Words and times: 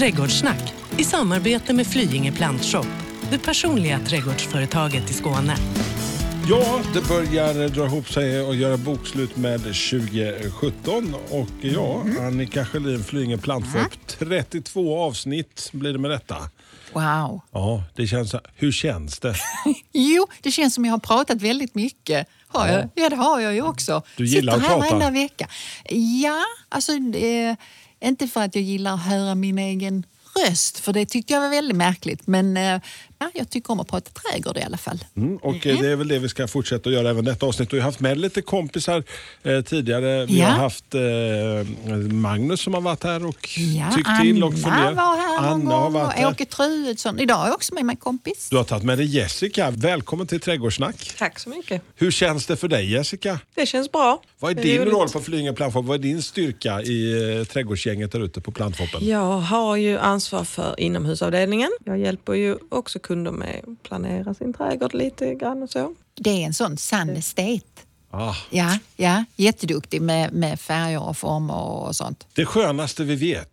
Trädgårdssnack 0.00 0.74
i 0.98 1.04
samarbete 1.04 1.72
med 1.72 1.86
Flyinge 1.86 2.32
Plantshop, 2.32 2.86
det 3.30 3.38
personliga 3.38 3.98
trädgårdsföretaget 3.98 5.10
i 5.10 5.12
Skåne. 5.12 5.56
Ja, 6.48 6.80
det 6.94 7.08
börjar 7.08 7.68
dra 7.68 7.86
ihop 7.86 8.08
sig 8.08 8.42
och 8.42 8.54
göra 8.54 8.76
bokslut 8.76 9.36
med 9.36 9.60
2017. 9.60 11.14
Och 11.30 11.48
ja, 11.60 12.02
Annika 12.20 12.64
Sjölin, 12.64 13.04
Flyinge 13.04 13.38
Plantshop. 13.38 14.06
32 14.06 15.00
avsnitt 15.00 15.70
blir 15.72 15.92
det 15.92 15.98
med 15.98 16.10
detta. 16.10 16.36
Wow. 16.92 17.40
Ja, 17.52 17.84
det 17.94 18.06
känns, 18.06 18.34
hur 18.54 18.72
känns 18.72 19.18
det? 19.18 19.34
Jo, 19.92 20.26
det 20.42 20.50
känns 20.50 20.74
som 20.74 20.84
jag 20.84 20.92
har 20.92 20.98
pratat 20.98 21.42
väldigt 21.42 21.74
mycket. 21.74 22.26
Har 22.48 22.68
jag? 22.68 22.88
Ja, 22.94 23.08
det 23.08 23.16
har 23.16 23.40
jag 23.40 23.54
ju 23.54 23.62
också. 23.62 24.02
Du 24.16 24.26
gillar 24.26 24.52
Sitter 24.52 24.66
att 24.66 24.70
här 24.72 24.80
prata. 24.80 24.96
varenda 24.96 25.20
vecka. 25.20 25.48
Ja, 26.22 26.44
alltså 26.68 26.92
eh, 26.92 27.56
inte 28.00 28.28
för 28.28 28.40
att 28.42 28.54
jag 28.54 28.64
gillar 28.64 28.94
att 28.94 29.06
höra 29.06 29.34
min 29.34 29.58
egen 29.58 30.06
röst, 30.36 30.78
för 30.78 30.92
det 30.92 31.06
tyckte 31.06 31.32
jag 31.32 31.40
var 31.40 31.48
väldigt 31.48 31.76
märkligt. 31.76 32.26
Men 32.26 32.56
eh, 32.56 32.80
ja, 33.20 33.30
jag 33.34 33.50
tycker 33.50 33.70
om 33.72 33.80
att 33.80 33.88
prata 33.88 34.10
trädgård 34.10 34.56
i 34.56 34.62
alla 34.62 34.76
fall. 34.76 34.98
Mm, 35.16 35.36
och 35.36 35.66
eh, 35.66 35.80
det 35.80 35.88
är 35.88 35.96
väl 35.96 36.08
det 36.08 36.18
vi 36.18 36.28
ska 36.28 36.48
fortsätta 36.48 36.88
att 36.88 36.94
göra 36.94 37.10
även 37.10 37.24
detta 37.24 37.46
avsnitt. 37.46 37.72
Vi 37.72 37.78
har 37.78 37.84
haft 37.84 38.00
med 38.00 38.18
lite 38.18 38.42
kompisar 38.42 39.02
eh, 39.42 39.60
tidigare. 39.60 40.26
Vi 40.26 40.38
Ja. 40.40 40.46
har 40.46 40.52
haft 40.58 40.94
eh, 40.94 41.00
Magnus 42.12 42.60
som 42.60 42.74
har 42.74 42.80
varit 42.80 43.04
här 43.04 43.26
och 43.26 43.48
Ja, 43.58 43.90
tyckt 43.96 44.08
Anna 44.08 44.20
till 44.20 44.44
och 44.44 44.52
funderat. 44.52 44.96
var 44.96 45.16
här 45.16 45.38
Anna 45.38 45.74
har 45.74 45.82
gång 45.82 45.92
varit 45.92 46.12
här. 46.12 46.30
Åke 46.30 46.44
Truedsson. 46.44 47.18
Idag 47.20 47.42
är 47.42 47.46
jag 47.46 47.54
också 47.54 47.74
med 47.74 47.84
mig 47.84 47.92
en 47.92 47.96
kompis. 47.96 48.48
Du 48.50 48.56
har 48.56 48.64
tagit 48.64 48.84
med 48.84 48.98
dig 48.98 49.06
Jessica. 49.16 49.70
Välkommen 49.70 50.26
till 50.26 50.40
Trädgårdssnack. 50.40 51.14
Tack 51.18 51.38
så 51.38 51.48
mycket. 51.48 51.82
Hur 51.96 52.10
känns 52.10 52.46
det 52.46 52.56
för 52.56 52.68
dig 52.68 52.92
Jessica? 52.92 53.38
Det 53.54 53.66
känns 53.66 53.92
bra. 53.92 54.22
Vad 54.38 54.50
är 54.50 54.54
Det 54.54 54.62
din 54.62 54.84
roll 54.84 55.08
på 55.08 55.20
Flyinge 55.20 55.52
Plantshop? 55.52 55.84
Vad 55.84 55.94
är 55.98 56.02
din 56.02 56.22
styrka 56.22 56.82
i 56.82 57.12
eh, 57.38 57.44
trädgårdsgänget 57.44 58.12
där 58.12 58.24
ute 58.24 58.40
på 58.40 58.52
Planthoppen? 58.52 59.06
Jag 59.08 59.38
har 59.38 59.76
ju 59.76 59.98
ansvar 59.98 60.44
för 60.44 60.80
inomhusavdelningen. 60.80 61.70
Jag 61.84 61.98
hjälper 61.98 62.34
ju 62.34 62.56
också 62.68 62.98
kunder 63.10 63.30
med 63.32 63.60
att 63.66 63.82
planera 63.82 64.34
sin 64.34 64.52
trädgård 64.52 64.94
lite 64.94 65.34
grann 65.34 65.62
och 65.62 65.70
så. 65.70 65.94
Det 66.14 66.30
är 66.30 66.46
en 66.46 66.54
sån 66.54 66.76
sann 66.76 67.10
estet. 67.10 67.64
Ah, 68.10 68.34
Ja, 68.50 68.78
ja, 68.96 69.24
jätteduktig 69.36 70.02
med, 70.02 70.32
med 70.32 70.60
färger 70.60 71.02
och 71.02 71.16
former 71.16 71.54
och 71.60 71.96
sånt. 71.96 72.26
det 72.34 72.46
skönaste 72.46 73.04
vi 73.04 73.14
vet. 73.16 73.48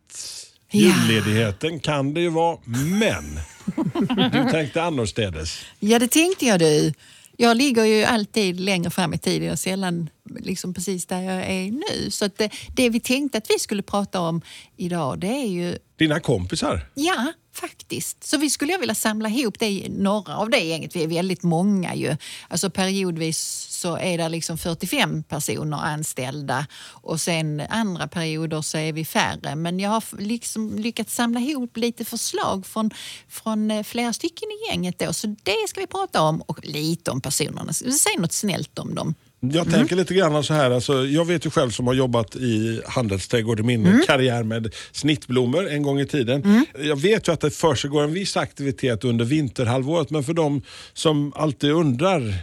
Ja. 0.71 0.79
Julledigheten 1.07 1.79
kan 1.79 2.13
det 2.13 2.21
ju 2.21 2.29
vara, 2.29 2.57
men 2.99 3.39
du 4.31 4.51
tänkte 4.51 4.83
annorstädes. 4.83 5.59
Ja, 5.79 5.99
det 5.99 6.07
tänkte 6.07 6.45
jag 6.45 6.59
du. 6.59 6.93
Jag 7.37 7.57
ligger 7.57 7.83
ju 7.85 8.03
alltid 8.03 8.59
längre 8.59 8.89
fram 8.89 9.13
i 9.13 9.17
tiden 9.17 9.51
och 9.51 9.59
sällan 9.59 10.09
liksom 10.39 10.73
precis 10.73 11.05
där 11.05 11.21
jag 11.21 11.35
är 11.45 11.71
nu. 11.71 12.11
Så 12.11 12.25
att 12.25 12.37
det, 12.37 12.49
det 12.75 12.89
vi 12.89 12.99
tänkte 12.99 13.37
att 13.37 13.49
vi 13.49 13.59
skulle 13.59 13.81
prata 13.83 14.19
om 14.19 14.41
idag 14.77 15.19
det 15.19 15.27
är 15.27 15.47
ju, 15.47 15.77
Dina 15.95 16.19
kompisar? 16.19 16.81
ja 16.93 17.33
faktiskt. 17.59 18.23
Så 18.23 18.37
vi 18.37 18.49
skulle 18.49 18.71
jag 18.71 18.79
vilja 18.79 18.95
samla 18.95 19.29
ihop 19.29 19.59
det, 19.59 19.87
några 19.89 20.37
av 20.37 20.49
det 20.49 20.59
gänget. 20.59 20.95
Vi 20.95 21.03
är 21.03 21.07
väldigt 21.07 21.43
många 21.43 21.95
ju. 21.95 22.17
Alltså 22.47 22.69
periodvis 22.69 23.67
så 23.69 23.97
är 23.97 24.17
det 24.17 24.29
liksom 24.29 24.57
45 24.57 25.23
personer 25.23 25.77
anställda 25.77 26.67
och 26.87 27.21
sen 27.21 27.61
andra 27.69 28.07
perioder 28.07 28.61
så 28.61 28.77
är 28.77 28.93
vi 28.93 29.05
färre. 29.05 29.55
Men 29.55 29.79
jag 29.79 29.89
har 29.89 30.03
liksom 30.19 30.79
lyckats 30.79 31.15
samla 31.15 31.39
ihop 31.39 31.77
lite 31.77 32.05
förslag 32.05 32.65
från, 32.65 32.91
från 33.27 33.71
eh, 33.71 33.83
flera 33.83 34.13
stycken 34.13 34.49
i 34.49 34.69
gänget 34.69 34.99
då. 34.99 35.13
Så 35.13 35.27
det 35.27 35.67
ska 35.67 35.81
vi 35.81 35.87
prata 35.87 36.21
om 36.21 36.41
och 36.41 36.65
lite 36.65 37.11
om 37.11 37.21
personerna. 37.21 37.73
Säg 37.73 38.17
något 38.17 38.33
snällt 38.33 38.79
om 38.79 38.95
dem. 38.95 39.15
Jag 39.39 39.71
tänker 39.71 39.95
lite 39.95 40.13
grann 40.13 40.43
så 40.43 40.53
här, 40.53 40.71
alltså, 40.71 41.05
jag 41.05 41.25
vet 41.25 41.45
ju 41.45 41.49
själv 41.49 41.69
som 41.69 41.87
har 41.87 41.93
jobbat 41.93 42.35
i 42.35 42.81
handelsträdgård 42.87 43.59
i 43.59 43.63
min 43.63 43.85
Mm. 43.85 44.01
karriär 44.07 44.43
med 44.43 44.73
snittblommor 44.91 45.69
en 45.69 45.83
gång 45.83 45.99
i 45.99 46.05
tiden. 46.07 46.65
Jag 46.79 46.95
vet 47.01 47.27
ju 47.27 47.31
att 47.31 47.41
det 47.41 47.51
försiggår 47.51 48.03
en 48.03 48.13
viss 48.13 48.37
aktivitet 48.37 49.03
under 49.03 49.25
vinterhalvåret 49.25 50.09
men 50.09 50.23
för 50.23 50.33
de 50.33 50.61
som 50.93 51.33
alltid 51.35 51.71
undrar 51.71 52.33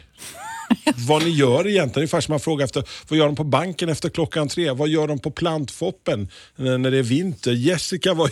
vad 1.09 1.23
ni 1.25 1.31
gör 1.31 1.67
egentligen, 1.69 1.99
ungefär 2.03 2.21
som 2.21 2.33
man 2.33 2.41
frågar 2.41 2.65
efter 2.65 2.85
vad 3.09 3.19
gör 3.19 3.27
de 3.27 3.37
på 3.37 3.45
banken 3.45 3.89
efter 3.89 4.09
klockan 4.09 4.49
tre? 4.49 4.71
Vad 4.71 4.89
gör 4.89 5.07
de 5.09 5.19
på 5.19 5.31
plantfoppen 5.31 6.29
när 6.57 6.91
det 6.91 6.99
är 6.99 7.03
vinter? 7.03 7.53
Jessica, 7.53 8.15
vad, 8.15 8.31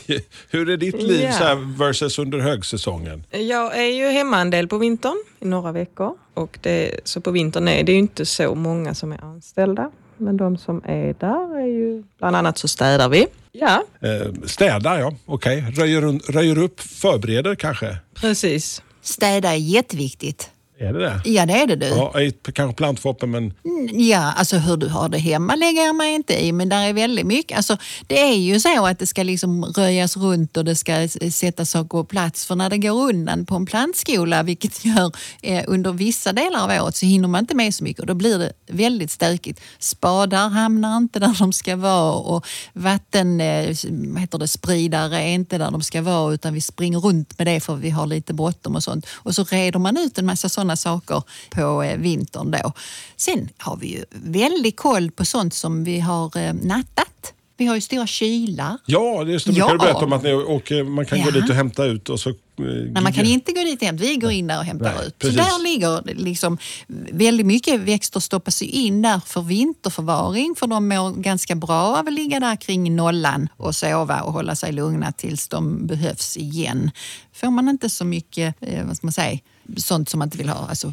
hur 0.51 0.71
är 0.71 0.77
ditt 0.77 1.03
liv 1.03 1.21
Ja. 1.23 1.33
så 1.33 1.45
här, 1.45 1.79
versus 1.79 2.19
under 2.19 2.39
högsäsongen? 2.39 3.25
Jag 3.31 3.79
är 3.79 3.93
ju 3.93 4.07
hemma 4.09 4.41
en 4.41 4.51
del 4.51 4.69
på 4.69 4.79
vintern 4.79 5.25
i 5.41 5.45
några 5.45 5.73
veckor. 5.73 6.15
Och 6.35 6.59
det, 6.63 7.01
så 7.05 7.21
på 7.21 7.31
vintern 7.31 7.69
är 7.69 7.83
det 7.85 7.93
ju 7.93 7.99
inte 7.99 8.27
så 8.27 8.55
många 8.55 8.95
som 8.95 9.13
är 9.13 9.25
anställda. 9.25 9.91
Men 10.17 10.37
de 10.37 10.59
som 10.59 10.83
är 10.85 11.15
där 11.21 11.59
är 11.63 11.67
ju, 11.67 12.03
bland 12.19 12.37
annat 12.37 12.59
så 12.59 12.69
städar 12.69 13.09
vi. 13.09 13.27
Ja, 13.53 13.83
Eh, 14.01 14.33
städar, 14.47 14.99
ja. 14.99 15.15
Okej. 15.27 15.65
Röjer, 15.77 16.03
un- 16.03 16.33
röjer 16.33 16.59
upp, 16.59 16.81
förbereder 16.81 17.55
kanske? 17.55 17.97
precis. 18.15 18.83
Städa 19.03 19.49
är 19.53 19.57
jätteviktigt. 19.57 20.51
Är 20.83 20.93
det 20.93 20.99
det? 20.99 21.21
Ja, 21.25 21.47
det 21.47 21.53
är 21.53 21.67
det 21.67 21.77
du. 21.77 21.87
Ja, 21.87 22.13
kanske 22.55 22.77
plantfoppen 22.77 23.31
men 23.31 23.53
Ja, 23.91 24.33
alltså 24.33 24.57
hur 24.57 24.77
du 24.77 24.89
har 24.89 25.09
det 25.09 25.19
hemma 25.19 25.55
lägger 25.55 25.83
jag 25.83 25.95
mig 25.95 26.15
inte 26.15 26.45
i, 26.45 26.53
men 26.53 26.69
där 26.69 26.89
är 26.89 26.93
väldigt 26.93 27.27
mycket. 27.27 27.57
Alltså, 27.57 27.77
det 28.07 28.21
är 28.21 28.35
ju 28.35 28.61
så 28.61 28.87
att 28.87 28.99
det 28.99 29.07
ska 29.07 29.23
liksom 29.23 29.65
röjas 29.65 30.17
runt 30.17 30.57
och 30.57 30.65
det 30.65 30.77
ska 30.77 31.09
sättas 31.31 31.71
saker 31.71 31.89
på 31.89 32.05
plats. 32.05 32.47
För 32.47 32.55
när 32.55 32.71
det 32.71 32.79
går 32.79 33.09
undan 33.09 33.47
på 33.47 33.55
en 33.55 33.67
plantskola, 33.67 34.43
vilket 34.43 34.85
gör 34.85 35.13
eh, 35.43 35.65
under 35.67 35.93
vissa 35.93 36.33
delar 36.33 36.65
av 36.65 36.85
året, 36.85 36.97
så 36.97 37.07
hinner 37.07 37.29
man 37.29 37.41
inte 37.41 37.55
med 37.55 37.75
så 37.75 37.85
mycket 37.85 38.01
och 38.01 38.07
då 38.07 38.15
blir 38.15 38.39
det 38.39 38.53
väldigt 38.67 39.11
stökigt. 39.11 39.61
Spadar 39.79 40.49
hamnar 40.49 40.97
inte 40.97 41.19
där 41.19 41.37
de 41.39 41.53
ska 41.53 41.77
vara 41.77 42.13
och 42.13 42.47
vatten, 42.73 43.41
eh, 43.41 43.77
heter 44.19 44.39
det, 44.39 44.49
spridare 44.49 45.23
är 45.23 45.35
inte 45.35 45.59
där 45.59 45.71
de 45.71 45.83
ska 45.83 46.03
vara 46.03 46.35
utan 46.35 46.55
vi 46.55 46.61
springer 46.61 46.99
runt 46.99 47.39
med 47.39 47.47
det 47.47 47.61
för 47.61 47.75
vi 47.75 47.91
har 47.91 48.07
lite 48.07 48.35
bråttom 48.35 48.77
och 48.77 48.83
sånt. 48.83 49.07
Och 49.13 49.35
så 49.35 49.45
reder 49.45 49.79
man 49.79 49.97
ut 49.97 50.19
en 50.19 50.27
massa 50.27 50.49
sådana 50.49 50.72
saker 50.77 51.23
på 51.51 51.83
eh, 51.83 51.99
vintern 51.99 52.51
då. 52.51 52.73
Sen 53.17 53.49
har 53.59 53.77
vi 53.77 53.87
ju 53.87 54.05
väldigt 54.11 54.77
koll 54.77 55.11
på 55.11 55.25
sånt 55.25 55.55
som 55.55 55.85
vi 55.85 56.01
har 56.01 56.37
eh, 56.39 56.53
nattat. 56.55 57.09
Vi 57.57 57.67
har 57.67 57.75
ju 57.75 57.81
stora 57.81 58.07
kylar. 58.07 58.79
Ja, 58.87 59.25
det 59.25 59.31
är 59.31 59.33
just 59.33 59.47
det. 59.47 59.53
Vi 59.53 59.59
Ja. 59.59 59.69
kan 59.69 59.79
berätta 59.79 59.99
om 60.05 60.13
att 60.13 60.23
ni 60.23 60.33
åker, 60.35 60.85
man 60.85 61.07
kan 61.07 61.19
gå 61.19 61.27
Ja. 61.27 61.31
dit 61.41 61.51
och 61.51 61.57
hämta 61.57 61.85
ut 61.85 62.09
och 62.09 62.21
så... 62.21 62.31
eh, 62.31 62.35
Nej, 62.57 63.03
man 63.03 63.13
kan 63.13 63.25
inte 63.27 63.53
gå 63.53 63.61
dit 63.61 63.81
och 63.81 63.87
hämta, 63.87 64.05
vi 64.05 64.17
går 64.17 64.31
in 64.31 64.47
där 64.47 64.59
och 64.59 64.65
hämtar 64.65 64.95
Nej, 64.99 65.07
ut. 65.07 65.19
precis. 65.19 65.37
Så 65.39 65.45
där 65.45 65.63
ligger 65.63 66.15
liksom 66.15 66.59
väldigt 67.13 67.47
mycket 67.47 67.81
växter 67.81 68.21
stoppas 68.21 68.63
in 68.63 69.03
där 69.03 69.21
för 69.27 69.41
vinterförvaring 69.43 70.55
för 70.59 70.67
de 70.67 70.89
mår 70.89 71.11
ganska 71.11 71.55
bra 71.55 71.83
av 71.99 72.07
att 72.09 72.13
ligga 72.13 72.41
där 72.41 72.57
kring 72.57 72.97
nollan 72.97 73.49
och 73.57 73.75
sova 73.75 74.21
och 74.21 74.33
hålla 74.33 74.55
sig 74.55 74.73
lugna 74.73 75.13
tills 75.13 75.49
de 75.49 75.87
behövs 75.87 76.37
igen. 76.37 76.91
Får 77.33 77.51
man 77.51 77.69
inte 77.69 77.91
så 77.91 78.05
mycket, 78.05 78.55
vad 78.87 78.97
ska 78.97 79.07
man 79.07 79.13
säga, 79.13 79.39
sånt 79.77 80.09
som 80.09 80.19
man 80.19 80.27
inte 80.27 80.39
vill 80.39 80.49
ha, 80.49 80.69
alltså 80.69 80.93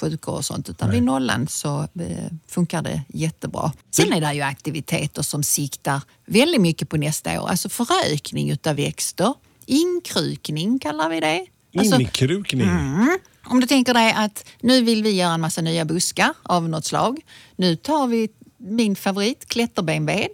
sjukor 0.00 0.34
och 0.34 0.44
sånt, 0.44 0.68
utan 0.68 0.90
vid 0.90 1.02
nollan 1.02 1.48
så 1.48 1.80
eh, 1.80 2.26
funkar 2.48 2.82
det 2.82 3.02
jättebra. 3.08 3.72
Sen 3.90 4.12
är 4.12 4.20
det 4.20 4.32
ju 4.32 4.40
aktiviteter 4.40 5.22
som 5.22 5.42
siktar 5.42 6.02
väldigt 6.26 6.60
mycket 6.60 6.88
på 6.88 6.96
nästa 6.96 7.42
år, 7.42 7.48
alltså 7.48 7.68
förökning 7.68 8.50
utav 8.50 8.76
växter, 8.76 9.34
inkrukning 9.66 10.78
kallar 10.78 11.08
vi 11.08 11.20
det. 11.20 11.46
Alltså, 11.78 12.00
Inkrukning. 12.00 12.68
om 13.44 13.60
du 13.60 13.66
tänker 13.66 13.94
dig 13.94 14.12
att 14.16 14.44
nu 14.60 14.82
vill 14.82 15.02
vi 15.02 15.10
göra 15.10 15.34
en 15.34 15.40
massa 15.40 15.60
nya 15.60 15.84
buskar 15.84 16.34
av 16.42 16.68
något 16.68 16.84
slag. 16.84 17.20
Nu 17.56 17.76
tar 17.76 18.06
vi 18.06 18.28
min 18.58 18.96
favorit, 18.96 19.48
klätterbenved. 19.48 20.30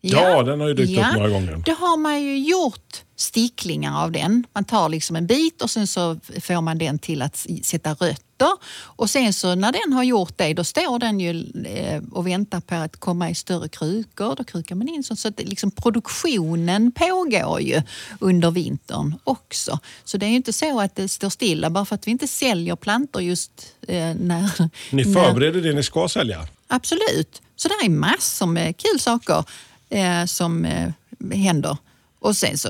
Ja, 0.00 0.42
den 0.42 0.60
har 0.60 0.68
ju 0.68 0.74
dykt 0.74 0.98
upp 0.98 1.14
några 1.14 1.28
gånger. 1.28 1.62
Då 1.66 1.72
har 1.72 1.96
man 1.96 2.22
ju 2.22 2.38
gjort 2.38 3.02
sticklingar 3.22 4.02
av 4.04 4.12
den. 4.12 4.46
Man 4.52 4.64
tar 4.64 4.88
liksom 4.88 5.16
en 5.16 5.26
bit 5.26 5.62
och 5.62 5.70
sen 5.70 5.86
så 5.86 6.20
får 6.40 6.60
man 6.60 6.78
den 6.78 6.98
till 6.98 7.22
att 7.22 7.46
sätta 7.62 7.94
rötter. 7.94 8.48
Och 8.74 9.10
sen 9.10 9.32
så 9.32 9.54
när 9.54 9.72
den 9.72 9.92
har 9.92 10.02
gjort 10.02 10.38
det, 10.38 10.54
då 10.54 10.64
står 10.64 10.98
den 10.98 11.20
ju 11.20 11.30
eh, 11.64 12.02
och 12.12 12.26
väntar 12.26 12.60
på 12.60 12.74
att 12.74 12.96
komma 12.96 13.30
i 13.30 13.34
större 13.34 13.68
krukor. 13.68 14.34
Då 14.36 14.44
krukar 14.44 14.74
man 14.74 14.88
in 14.88 15.02
sånt. 15.02 15.20
Så 15.20 15.28
att 15.28 15.40
liksom 15.40 15.70
produktionen 15.70 16.92
pågår 16.92 17.60
ju 17.60 17.82
under 18.20 18.50
vintern 18.50 19.14
också. 19.24 19.78
Så 20.04 20.16
det 20.16 20.26
är 20.26 20.30
ju 20.30 20.36
inte 20.36 20.52
så 20.52 20.80
att 20.80 20.96
det 20.96 21.08
står 21.08 21.30
stilla 21.30 21.70
bara 21.70 21.84
för 21.84 21.94
att 21.94 22.06
vi 22.06 22.10
inte 22.10 22.28
säljer 22.28 22.76
plantor 22.76 23.22
just 23.22 23.52
eh, 23.88 24.14
när... 24.14 24.70
Ni 24.90 25.04
när- 25.04 25.14
förbereder 25.14 25.60
det 25.60 25.72
ni 25.72 25.82
ska 25.82 26.08
sälja? 26.08 26.46
Absolut. 26.66 27.42
Så 27.56 27.68
det 27.68 27.86
är 27.86 27.90
massor 27.90 28.46
med 28.46 28.76
kul 28.76 29.00
saker 29.00 29.44
eh, 29.88 30.24
som 30.24 30.64
eh, 30.64 30.92
händer. 31.34 31.76
Och 32.22 32.36
sen 32.36 32.58
så 32.58 32.68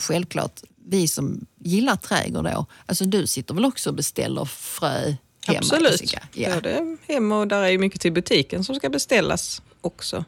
självklart, 0.00 0.60
vi 0.86 1.08
som 1.08 1.46
gillar 1.64 1.96
trädgård 1.96 2.44
då. 2.44 2.66
Alltså 2.86 3.04
du 3.04 3.26
sitter 3.26 3.54
väl 3.54 3.64
också 3.64 3.90
och 3.90 3.96
beställer 3.96 4.44
frö 4.44 5.14
hemma? 5.46 5.58
Absolut. 5.58 6.14
Ja. 6.34 6.54
Både 6.54 6.96
hem 7.08 7.32
och 7.32 7.48
där 7.48 7.62
är 7.62 7.68
ju 7.68 7.78
mycket 7.78 8.00
till 8.00 8.12
butiken 8.12 8.64
som 8.64 8.74
ska 8.74 8.88
beställas 8.88 9.62
också. 9.80 10.24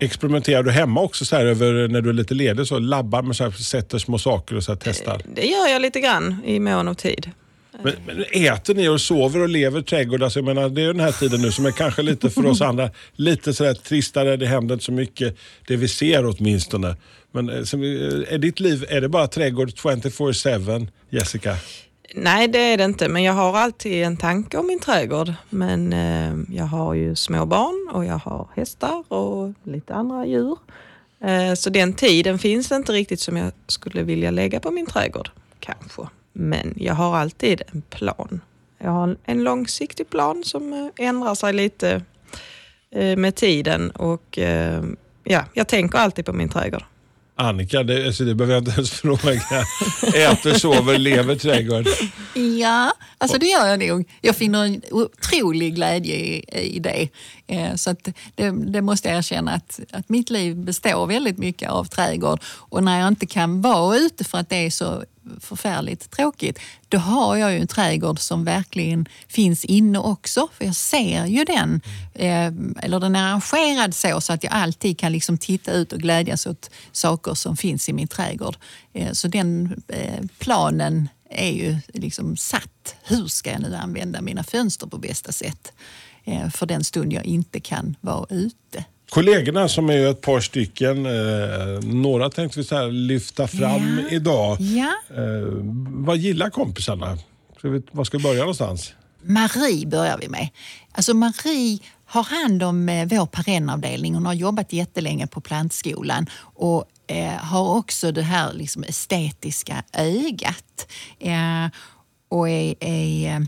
Experimenterar 0.00 0.62
du 0.62 0.70
hemma 0.70 1.00
också 1.00 1.24
så 1.24 1.36
här 1.36 1.46
över 1.46 1.88
när 1.88 2.00
du 2.00 2.08
är 2.08 2.14
lite 2.14 2.34
ledig? 2.34 2.66
Så 2.66 2.78
labbar 2.78 3.22
med 3.22 3.36
så 3.36 3.44
här, 3.44 3.50
sätter 3.50 3.98
små 3.98 4.18
saker 4.18 4.56
och 4.56 4.64
så 4.64 4.72
här, 4.72 4.78
testar? 4.82 5.22
Det 5.34 5.46
gör 5.46 5.68
jag 5.68 5.82
lite 5.82 6.00
grann 6.00 6.42
i 6.44 6.60
mån 6.60 6.88
av 6.88 6.94
tid. 6.94 7.30
Men, 7.82 7.94
men 8.06 8.24
äter 8.32 8.74
ni 8.74 8.88
och 8.88 9.00
sover 9.00 9.40
och 9.40 9.48
lever 9.48 9.82
trädgård? 9.82 10.22
Alltså, 10.22 10.38
jag 10.38 10.44
menar, 10.44 10.68
det 10.68 10.80
är 10.80 10.82
ju 10.82 10.92
den 10.92 11.00
här 11.00 11.12
tiden 11.12 11.42
nu 11.42 11.52
som 11.52 11.66
är 11.66 11.70
kanske 11.70 12.02
lite 12.02 12.30
för 12.30 12.46
oss 12.46 12.60
andra 12.60 12.90
lite 13.12 13.54
sådär 13.54 13.74
tristare. 13.74 14.36
Det 14.36 14.46
händer 14.46 14.74
inte 14.74 14.84
så 14.84 14.92
mycket. 14.92 15.36
Det 15.66 15.76
vi 15.76 15.88
ser 15.88 16.26
åtminstone. 16.26 16.96
Men 17.32 17.48
eh, 17.48 17.56
eh, 17.56 18.34
är 18.34 18.38
ditt 18.38 18.60
liv, 18.60 18.84
är 18.88 19.00
det 19.00 19.08
bara 19.08 19.26
trädgård 19.26 19.68
24-7, 19.68 20.88
Jessica? 21.10 21.56
Nej, 22.14 22.48
det 22.48 22.58
är 22.58 22.76
det 22.76 22.84
inte, 22.84 23.08
men 23.08 23.22
jag 23.22 23.32
har 23.32 23.56
alltid 23.56 24.02
en 24.02 24.16
tanke 24.16 24.56
om 24.56 24.66
min 24.66 24.80
trädgård. 24.80 25.32
Men 25.50 25.92
eh, 25.92 26.56
jag 26.56 26.64
har 26.64 26.94
ju 26.94 27.14
små 27.14 27.46
barn 27.46 27.88
och 27.92 28.04
jag 28.04 28.18
har 28.18 28.48
hästar 28.56 29.12
och 29.12 29.52
lite 29.62 29.94
andra 29.94 30.26
djur. 30.26 30.58
Eh, 31.20 31.54
så 31.54 31.70
den 31.70 31.92
tiden 31.92 32.38
finns 32.38 32.72
inte 32.72 32.92
riktigt 32.92 33.20
som 33.20 33.36
jag 33.36 33.52
skulle 33.66 34.02
vilja 34.02 34.30
lägga 34.30 34.60
på 34.60 34.70
min 34.70 34.86
trädgård, 34.86 35.30
kanske. 35.60 36.02
Men 36.32 36.74
jag 36.76 36.94
har 36.94 37.16
alltid 37.16 37.62
en 37.72 37.82
plan. 37.82 38.40
Jag 38.78 38.90
har 38.90 39.16
en, 39.24 39.44
långsiktig 39.44 40.10
plan 40.10 40.44
som 40.44 40.72
eh, 40.72 41.06
ändrar 41.06 41.34
sig 41.34 41.52
lite 41.52 42.02
eh, 42.90 43.16
med 43.16 43.34
tiden 43.34 43.90
och 43.90 44.38
eh, 44.38 44.84
ja, 45.24 45.44
jag 45.52 45.68
tänker 45.68 45.98
alltid 45.98 46.26
på 46.26 46.32
min 46.32 46.48
trädgård. 46.48 46.84
Annika, 47.40 47.82
det, 47.82 48.06
alltså 48.06 48.24
det 48.24 48.34
behöver 48.34 48.54
jag 48.54 48.60
inte 48.60 48.70
ens 48.70 48.90
fråga. 49.00 49.64
Äter, 50.14 50.54
sover, 50.54 50.98
lever 50.98 51.36
trädgård. 51.36 51.86
Ja, 52.60 52.92
alltså 53.18 53.38
det 53.38 53.46
gör 53.46 53.66
jag 53.66 53.88
nog. 53.88 54.08
Jag 54.20 54.36
finner 54.36 54.64
en 54.64 54.82
otrolig 54.90 55.74
glädje 55.74 56.14
i, 56.14 56.44
i 56.62 56.78
det. 56.78 57.08
Eh, 57.46 57.74
så 57.74 57.90
att 57.90 58.08
det, 58.34 58.50
det 58.50 58.82
måste 58.82 59.08
jag 59.08 59.18
erkänna 59.18 59.52
att, 59.52 59.80
att 59.90 60.08
mitt 60.08 60.30
liv 60.30 60.56
består 60.56 61.06
väldigt 61.06 61.38
mycket 61.38 61.70
av 61.70 61.84
trädgård. 61.84 62.40
Och 62.44 62.84
när 62.84 63.00
jag 63.00 63.08
inte 63.08 63.26
kan 63.26 63.62
vara 63.62 63.96
ute 63.96 64.24
för 64.24 64.38
att 64.38 64.48
det 64.48 64.56
är 64.56 64.70
så 64.70 65.04
förfärligt 65.40 66.10
tråkigt, 66.10 66.58
då 66.88 66.98
har 66.98 67.36
jag 67.36 67.52
ju 67.52 67.58
en 67.58 67.66
trädgård 67.66 68.18
som 68.18 68.44
verkligen 68.44 69.08
finns 69.28 69.64
inne 69.64 69.98
också. 69.98 70.48
För 70.52 70.64
jag 70.64 70.74
ser 70.74 71.26
ju 71.26 71.44
den, 71.44 71.80
eh, 72.14 72.46
eller 72.84 73.00
den 73.00 73.16
är 73.16 73.28
arrangerad 73.28 73.94
så, 73.94 74.20
så 74.20 74.32
att 74.32 74.44
jag 74.44 74.52
alltid 74.52 74.98
kan 74.98 75.12
liksom 75.12 75.38
titta 75.38 75.72
ut 75.72 75.92
och 75.92 76.00
glädjas 76.00 76.46
åt 76.46 76.70
saker 76.92 77.34
som 77.34 77.56
finns 77.56 77.88
i 77.88 77.92
min 77.92 78.08
trädgård. 78.08 78.56
Eh, 78.92 79.12
så 79.12 79.28
den 79.28 79.82
eh, 79.88 80.24
planen 80.38 81.08
är 81.30 81.50
ju 81.50 81.76
liksom 81.94 82.36
satt. 82.36 82.94
Hur 83.02 83.26
ska 83.26 83.50
jag 83.50 83.60
nu 83.60 83.74
använda 83.74 84.20
mina 84.20 84.44
fönster 84.44 84.86
på 84.86 84.98
bästa 84.98 85.32
sätt? 85.32 85.72
För 86.54 86.66
den 86.66 86.84
stund 86.84 87.12
jag 87.12 87.24
inte 87.24 87.60
kan 87.60 87.96
vara 88.00 88.26
ute. 88.30 88.84
Kollegorna 89.10 89.68
som 89.68 89.90
är 89.90 90.06
ett 90.10 90.20
par 90.20 90.40
stycken, 90.40 91.06
eh, 91.06 91.80
några 91.82 92.30
tänkte 92.30 92.58
vi 92.58 92.64
så 92.64 92.76
här 92.76 92.90
lyfta 92.90 93.48
fram 93.48 93.98
Ja. 94.02 94.16
idag. 94.16 94.56
Ja. 94.60 94.92
Eh, 95.16 95.48
vad 95.90 96.16
gillar 96.16 96.50
kompisarna? 96.50 97.18
Ska 97.58 97.68
vi, 97.68 97.82
var 97.92 98.04
ska 98.04 98.16
vi 98.18 98.22
börja 98.24 98.40
någonstans? 98.40 98.92
Marie 99.22 99.86
börjar 99.86 100.18
vi 100.18 100.28
med. 100.28 100.48
Alltså 100.92 101.14
Marie 101.14 101.78
har 102.06 102.22
hand 102.22 102.62
om 102.62 102.88
eh, 102.88 103.06
vår 103.06 103.26
perennavdelning. 103.26 104.14
Hon 104.14 104.26
har 104.26 104.34
jobbat 104.34 104.72
jättelänge 104.72 105.26
på 105.26 105.40
plantskolan 105.40 106.26
och 106.40 106.84
eh, 107.06 107.32
har 107.32 107.76
också 107.76 108.12
det 108.12 108.22
här 108.22 108.52
liksom 108.52 108.82
estetiska 108.82 109.82
ögat. 109.92 110.86
Eh, 111.20 111.66
och 112.28 112.48
är, 112.48 112.74
är 112.80 113.34
eh, 113.34 113.40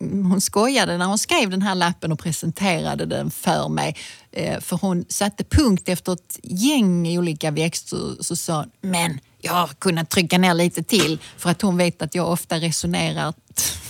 hon 0.00 0.40
skojade 0.40 0.98
när 0.98 1.06
hon 1.06 1.18
skrev 1.18 1.50
den 1.50 1.62
här 1.62 1.74
lappen 1.74 2.12
och 2.12 2.18
presenterade 2.18 3.06
den 3.06 3.30
för 3.30 3.68
mig. 3.68 3.96
Eh, 4.32 4.60
för 4.60 4.76
hon 4.76 5.04
satte 5.08 5.44
punkt 5.44 5.88
efter 5.88 6.12
ett 6.12 6.40
gäng 6.42 7.18
olika 7.18 7.50
växter 7.50 8.22
så 8.22 8.36
sa 8.36 8.56
hon, 8.56 8.70
men 8.80 9.20
jag 9.40 9.52
har 9.52 9.66
kunnat 9.66 10.10
trycka 10.10 10.38
ner 10.38 10.54
lite 10.54 10.82
till 10.82 11.18
för 11.36 11.50
att 11.50 11.62
hon 11.62 11.76
vet 11.76 12.02
att 12.02 12.14
jag 12.14 12.30
ofta 12.30 12.56
resonerar 12.56 13.34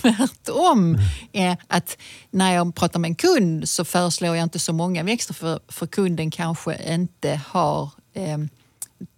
tvärtom. 0.01 0.97
Eh, 1.31 1.55
att 1.67 1.97
när 2.31 2.53
jag 2.53 2.75
pratar 2.75 2.99
med 2.99 3.09
en 3.09 3.15
kund 3.15 3.69
så 3.69 3.85
föreslår 3.85 4.35
jag 4.35 4.43
inte 4.43 4.59
så 4.59 4.73
många 4.73 5.03
växter 5.03 5.33
för, 5.33 5.59
för 5.67 5.87
kunden 5.87 6.31
kanske 6.31 6.93
inte 6.93 7.41
har 7.47 7.89
eh, 8.13 8.37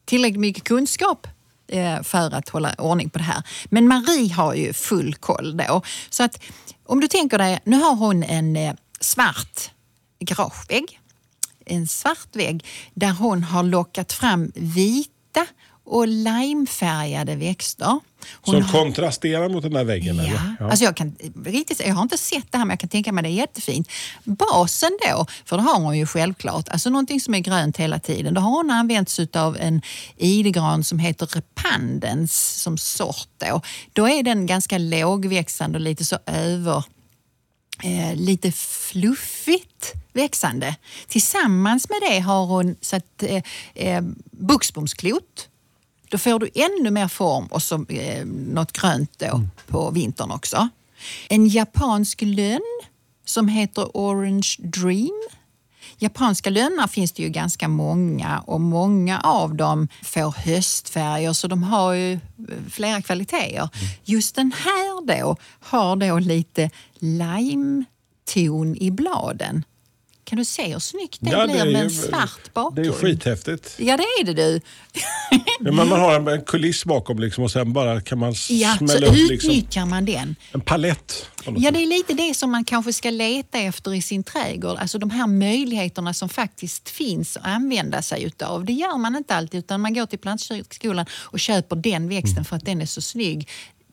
tillräckligt 0.05 0.39
mycket 0.39 0.63
kunskap 0.63 1.27
Eh, 1.71 2.03
för 2.03 2.33
att 2.35 2.49
hålla 2.49 2.73
ordning 2.77 3.09
på 3.09 3.17
det 3.17 3.23
här. 3.23 3.43
Men 3.65 3.87
Marie 3.87 4.33
har 4.33 4.53
ju 4.53 4.73
full 4.73 5.15
koll 5.15 5.57
då. 5.57 5.81
Så 6.09 6.23
att 6.23 6.43
om 6.85 6.99
du 6.99 7.07
tänker 7.07 7.37
dig, 7.37 7.59
nu 7.63 7.77
har 7.77 7.95
hon 7.95 8.23
en 8.23 8.55
eh, 8.55 8.73
svart 8.99 9.71
garagevägg. 10.19 10.99
En 11.65 11.87
svart 11.87 12.35
vägg 12.35 12.65
där 12.93 13.11
hon 13.11 13.43
har 13.43 13.63
lockat 13.63 14.13
fram 14.13 14.51
vita 14.55 15.45
och 15.91 16.07
limefärgade 16.07 17.35
växter. 17.35 17.99
Hon 18.41 18.55
Som 18.55 18.63
har- 18.63 18.71
kontrasterar 18.83 19.49
mot 19.49 19.63
den 19.63 19.73
där 19.73 19.83
väggen? 19.83 20.15
Ja. 20.15 20.23
Eller? 20.23 20.55
Ja. 20.59 20.69
Alltså 20.69 20.85
jag, 20.85 20.95
kan, 20.97 21.15
riktigt, 21.45 21.81
jag 21.87 21.95
har 21.95 22.01
inte 22.03 22.17
sett 22.17 22.51
det 22.51 22.57
här 22.57 22.65
men 22.65 22.69
jag 22.73 22.79
kan 22.79 22.89
tänka 22.89 23.11
mig 23.11 23.23
det 23.23 23.29
är 23.29 23.31
jättefint. 23.31 23.87
Basen 24.23 24.97
då, 25.09 25.25
för 25.45 25.57
det 25.57 25.63
har 25.63 25.79
hon 25.79 25.97
ju 25.97 26.05
självklart, 26.05 26.69
alltså 26.69 26.89
någonting 26.89 27.21
som 27.21 27.33
är 27.33 27.39
grönt 27.39 27.77
hela 27.77 27.99
tiden. 27.99 28.33
Då 28.33 28.41
har 28.41 28.51
hon 28.51 28.69
använt 28.71 29.09
sig 29.09 29.27
av 29.33 29.57
en 29.59 29.81
idegran 30.17 30.83
som 30.83 30.99
heter 30.99 31.25
repandens 31.25 32.61
som 32.61 32.77
sort. 32.77 33.27
Då, 33.37 33.61
då 33.93 34.09
är 34.09 34.23
den 34.23 34.45
ganska 34.45 34.77
lågväxande 34.77 35.77
och 35.77 35.81
lite 35.83 36.05
så 36.05 36.17
över 36.25 36.83
eh, 37.83 38.15
lite 38.15 38.51
fluffigt 38.51 39.93
växande. 40.13 40.75
Tillsammans 41.07 41.89
med 41.89 41.99
det 42.11 42.19
har 42.19 42.45
hon 42.45 42.75
satt 42.81 43.23
eh, 43.23 43.43
eh, 43.75 44.01
buxbomsklot. 44.31 45.47
Då 46.11 46.17
får 46.17 46.39
du 46.39 46.49
ännu 46.55 46.91
mer 46.91 47.07
form 47.07 47.45
och 47.45 47.63
så 47.63 47.85
eh, 47.89 48.25
något 48.25 48.71
grönt 48.71 49.19
då 49.19 49.41
på 49.67 49.91
vintern 49.91 50.31
också. 50.31 50.69
En 51.29 51.47
japansk 51.47 52.21
lönn 52.21 52.81
som 53.25 53.47
heter 53.47 53.87
Orange 53.93 54.55
Dream. 54.59 55.27
Japanska 55.97 56.49
lönnar 56.49 56.87
finns 56.87 57.11
det 57.11 57.23
ju 57.23 57.29
ganska 57.29 57.67
många 57.67 58.39
och 58.39 58.61
många 58.61 59.19
av 59.19 59.55
dem 59.55 59.87
får 60.03 60.31
höstfärger 60.31 61.33
så 61.33 61.47
de 61.47 61.63
har 61.63 61.93
ju 61.93 62.13
eh, 62.13 62.19
flera 62.69 63.01
kvaliteter. 63.01 63.69
Just 64.03 64.35
den 64.35 64.51
här 64.51 65.05
då 65.05 65.35
har 65.59 65.95
då 65.95 66.19
lite 66.19 66.69
lime-ton 66.99 68.75
i 68.75 68.91
bladen. 68.91 69.63
Kan 70.31 70.37
du 70.37 70.45
se 70.45 70.73
hur 70.73 70.79
snyggt 70.79 71.17
det 71.21 71.31
Ja, 71.31 71.39
det 71.47 71.53
blir 71.53 71.63
med 71.63 71.71
ju- 71.73 71.77
en 71.77 71.89
svart 71.89 72.53
bakgrund? 72.53 72.75
Det 72.75 72.93
är 72.95 73.01
skithäftigt. 73.01 73.75
Ja, 73.77 73.97
det 73.97 74.03
är 74.03 74.23
det 74.23 74.33
du. 74.33 74.61
Ja, 75.31 75.39
men 75.59 75.75
man 75.75 75.91
har 75.99 76.15
en, 76.15 76.27
en 76.27 76.41
kuliss 76.41 76.85
bakom 76.85 77.19
liksom, 77.19 77.43
och 77.43 77.51
sen 77.51 77.73
bara 77.73 78.01
kan 78.01 78.17
man 78.19 78.33
Ja, 78.49 78.75
så 78.79 78.87
smälla 78.87 79.07
upp 79.07 79.15
liksom, 79.29 79.49
utnyttjar 79.49 79.85
man 79.85 80.05
den. 80.05 80.35
en 80.51 80.61
palett. 80.61 81.25
Ja, 81.57 81.71
det 81.71 81.83
är 81.83 81.87
lite 81.87 82.13
det 82.13 82.33
som 82.33 82.51
man 82.51 82.63
kanske 82.65 82.93
ska 82.93 83.09
leta 83.09 83.59
efter 83.59 83.93
i 83.93 84.01
sin 84.01 84.23
trädgård. 84.23 84.77
Alltså 84.79 84.97
de 84.99 85.09
här 85.09 85.27
möjligheterna 85.27 86.13
som 86.13 86.29
faktiskt 86.29 86.89
finns 86.89 87.37
att 87.37 87.45
använda 87.45 88.01
sig 88.01 88.23
utav. 88.23 88.65
Det 88.65 88.73
gör 88.73 88.97
man 88.97 89.15
inte 89.15 89.35
alltid 89.35 89.59
utan 89.59 89.81
man 89.81 89.93
går 89.93 90.05
till 90.05 90.19
plantskolan 90.19 91.05
och 91.11 91.39
köper 91.39 91.75
den 91.75 92.09
växten 92.09 92.45
för 92.45 92.55
att 92.55 92.65
den 92.65 92.81
är 92.81 92.85
så 92.85 93.01
snygg. 93.01 93.49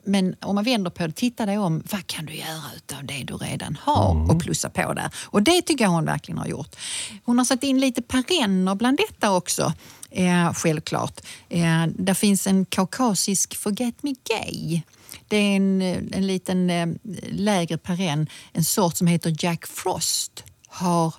Men 0.09 0.37
om 0.41 0.55
man 0.55 0.65
vänder 0.65 0.91
på 0.91 1.07
det, 1.07 1.13
titta 1.13 1.47
dig 1.47 1.59
om. 1.59 1.83
Vad 1.91 2.07
kan 2.07 2.27
du 2.27 2.35
göra 2.35 2.63
utav 2.77 3.05
det 3.05 3.25
du 3.25 3.35
redan 3.35 3.77
har 3.81 4.31
och 4.31 4.41
plussa 4.41 4.71
på 4.71 4.93
där? 4.93 5.11
Och 5.25 5.43
det 5.43 5.63
tycker 5.63 5.85
jag 5.85 5.91
hon 5.91 6.05
verkligen 6.05 6.39
har 6.39 6.47
gjort. 6.47 6.77
Hon 7.25 7.39
har 7.39 7.45
satt 7.45 7.63
in 7.63 7.81
lite 7.81 8.03
perenner 8.03 8.75
bland 8.75 8.99
detta 9.09 9.33
också. 9.33 9.73
Eh, 10.11 10.53
självklart. 10.55 11.21
Eh, 11.49 11.87
där 11.87 12.15
finns 12.15 12.47
en 12.47 12.65
kaukasisk 12.65 13.57
forget 13.57 14.03
me 14.03 14.15
gay. 14.29 14.81
Det 15.29 15.37
är 15.37 15.57
en, 15.57 15.83
en 16.13 16.27
liten 16.27 16.71
eh, 16.71 16.89
lägre 17.31 17.79
perenn, 17.79 18.27
en 18.53 18.65
sort 18.65 18.97
som 18.97 19.07
heter 19.07 19.37
Jack 19.39 19.67
Frost. 19.67 20.45
Har 20.69 21.15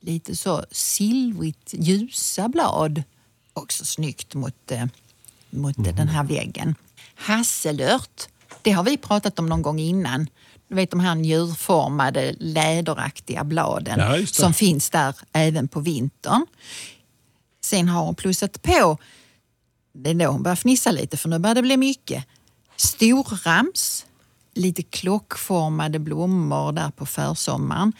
lite 0.00 0.36
så 0.36 0.64
silvrigt 0.70 1.74
ljusa 1.74 2.48
blad. 2.48 3.02
Också 3.52 3.84
snyggt 3.84 4.34
mot, 4.34 4.70
eh, 4.70 4.84
mot 5.50 5.78
eh, 5.78 5.94
den 5.94 6.08
här 6.08 6.24
väggen. 6.24 6.74
Hasselört, 7.16 8.28
det 8.62 8.70
har 8.70 8.84
vi 8.84 8.96
pratat 8.96 9.38
om 9.38 9.46
någon 9.46 9.62
gång 9.62 9.78
innan. 9.78 10.28
Du 10.68 10.74
vet 10.74 10.90
de 10.90 11.00
här 11.00 11.14
njurformade 11.14 12.34
läderaktiga 12.38 13.44
bladen 13.44 13.98
Ja, 13.98 14.26
som 14.26 14.54
finns 14.54 14.90
där 14.90 15.16
även 15.32 15.68
på 15.68 15.80
vintern. 15.80 16.46
Sen 17.60 17.88
har 17.88 18.04
hon 18.04 18.14
plussat 18.14 18.62
på, 18.62 18.98
det 19.92 20.10
är 20.10 20.14
då 20.14 20.26
hon 20.26 20.42
börjar 20.42 20.56
fnissa 20.56 20.90
lite 20.90 21.16
för 21.16 21.28
nu 21.28 21.38
börjar 21.38 21.54
det 21.54 21.62
bli 21.62 21.76
mycket. 21.76 22.24
Storrams, 22.76 24.06
lite 24.54 24.82
klockformade 24.82 25.98
blommor 25.98 26.72
där 26.72 26.90
på 26.90 27.06
försommaren. 27.06 27.92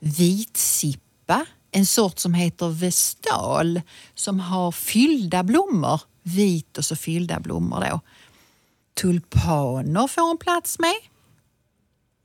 Vitsippa, 0.00 1.46
en 1.70 1.86
sort 1.86 2.18
som 2.18 2.34
heter 2.34 2.68
vestal 2.68 3.80
som 4.14 4.40
har 4.40 4.72
fyllda 4.72 5.42
blommor. 5.42 6.00
Vit 6.22 6.78
och 6.78 6.84
så 6.84 6.96
fyllda 6.96 7.40
blommor 7.40 7.80
då. 7.90 8.00
Tulpaner 9.00 10.06
får 10.06 10.22
hon 10.28 10.38
plats 10.38 10.78
med. 10.78 10.94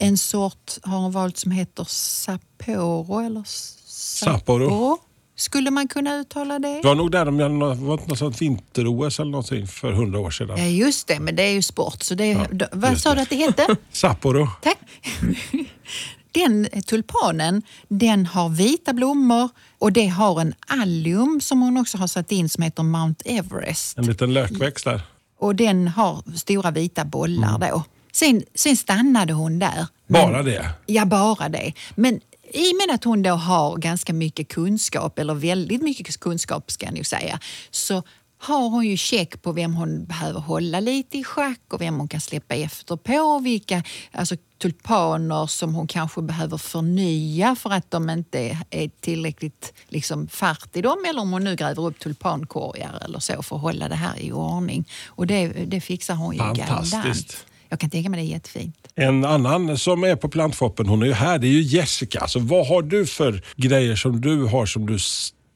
En 0.02 0.18
sort 0.18 0.78
har 0.84 0.98
hon 0.98 1.12
valt 1.12 1.38
som 1.38 1.52
heter 1.52 1.84
Sapporo 1.90 3.20
eller 3.20 3.44
Sapporo. 3.86 4.98
Skulle 5.36 5.72
man 5.72 5.88
kunna 5.88 6.16
uttala 6.16 6.60
det? 6.60 6.68
Det 6.82 6.88
var 6.88 6.96
nog 6.96 7.12
där 7.12 7.26
de 7.26 7.40
hade 7.40 7.56
något, 7.56 8.18
sånt 8.18 8.42
vinter-OS 8.42 9.20
eller 9.20 9.32
någonting 9.32 9.68
för 9.68 9.92
hundra 9.92 10.20
år 10.20 10.32
sedan. 10.32 10.58
Ja, 10.58 10.66
just 10.66 11.08
det, 11.08 11.20
men 11.20 11.36
det 11.36 11.44
är 11.44 11.52
ju 11.52 11.62
sport. 11.62 12.04
Så 12.04 12.16
det, 12.16 12.28
Ja, 12.28 12.46
då- 12.52 12.66
vad 12.72 12.98
sa 13.00 13.10
det. 13.10 13.16
du 13.16 13.22
att 13.22 13.30
det 13.30 13.36
hette? 13.36 13.76
Sapporo. 13.92 14.48
Tack. 14.62 14.78
Den 16.32 16.68
tulpanen 16.88 17.62
den 17.88 18.26
har 18.26 18.50
vita 18.50 18.94
blommor 18.94 19.50
och 19.78 19.92
det 19.94 20.08
har 20.08 20.42
en 20.42 20.54
allium 20.68 21.42
som 21.42 21.62
hon 21.62 21.78
också 21.78 21.98
har 21.98 22.08
satt 22.08 22.32
in 22.32 22.50
som 22.50 22.64
heter 22.64 22.84
Mount 22.84 23.30
Everest. 23.30 23.98
En 23.98 24.06
liten 24.06 24.34
lökväxt 24.34 24.86
där. 24.86 25.02
Och 25.40 25.56
den 25.56 25.88
har 25.88 26.24
stora 26.38 26.72
vita 26.72 27.06
bollar 27.06 27.56
Mm. 27.56 27.70
då. 27.70 27.84
Sen, 28.12 28.44
sen 28.56 28.78
stannade 28.78 29.34
hon 29.34 29.60
där. 29.60 29.88
Bara 30.08 30.44
det? 30.44 30.70
Ja, 30.86 31.06
bara 31.06 31.50
det. 31.50 31.74
Men 31.96 32.20
i 32.54 32.72
och 32.74 32.76
med 32.88 32.96
att 32.96 33.04
hon 33.04 33.22
då 33.22 33.32
har 33.32 33.78
ganska 33.78 34.14
mycket 34.14 34.48
kunskap, 34.48 35.20
eller 35.20 35.34
väldigt 35.34 35.82
mycket 35.82 36.20
kunskap 36.20 36.72
ska 36.72 36.86
jag 36.86 36.96
nog 36.96 37.06
säga, 37.06 37.40
så 37.72 38.04
har 38.42 38.70
hon 38.70 38.88
ju 38.88 38.98
check 38.98 39.42
på 39.42 39.52
vem 39.52 39.74
hon 39.74 40.06
behöver 40.06 40.40
hålla 40.40 40.80
lite 40.80 41.18
i 41.18 41.24
schack 41.24 41.62
och 41.74 41.82
vem 41.82 42.00
hon 42.00 42.08
kan 42.08 42.22
släppa 42.22 42.56
efter 42.56 42.96
på. 42.96 43.40
Vilka 43.40 43.84
alltså, 44.12 44.36
tulpaner 44.58 45.48
som 45.48 45.76
hon 45.76 45.88
kanske 45.88 46.22
behöver 46.22 46.58
förnya 46.58 47.56
för 47.56 47.70
att 47.70 47.92
de 47.92 48.10
inte 48.10 48.58
är 48.70 48.90
tillräckligt 49.00 49.74
liksom, 49.88 50.28
fart 50.28 50.76
i 50.76 50.82
dem 50.82 51.06
eller 51.10 51.22
om 51.22 51.32
hon 51.32 51.44
nu 51.44 51.56
gräver 51.56 51.86
upp 51.86 52.00
tulpankorgar 52.00 53.02
eller 53.06 53.20
så 53.20 53.44
för 53.44 53.56
att 53.56 53.62
hålla 53.62 53.90
det 53.90 53.96
här 53.96 54.20
i 54.20 54.32
ordning. 54.32 54.86
Och 55.08 55.28
det, 55.28 55.48
det 55.48 55.82
fixar 55.82 56.16
hon 56.16 56.34
ju 56.34 56.40
galant. 56.40 57.46
Jag 57.70 57.80
kan 57.80 57.90
tänka 57.90 58.10
mig 58.10 58.20
det 58.20 58.32
är 58.32 58.34
jättefint. 58.34 58.88
En 58.96 59.26
annan 59.26 59.78
som 59.78 60.04
är 60.04 60.16
på 60.16 60.30
plantshoppen, 60.30 60.88
hon 60.88 61.02
är 61.02 61.06
ju 61.06 61.14
här, 61.14 61.40
det 61.40 61.48
är 61.48 61.52
ju 61.52 61.62
Jessica. 61.62 62.28
Så 62.28 62.40
vad 62.40 62.68
har 62.68 62.82
du 62.82 63.06
för 63.06 63.44
grejer 63.56 63.96
som 63.96 64.22
du 64.22 64.46
har 64.46 64.66
som 64.66 64.86
du 64.86 64.98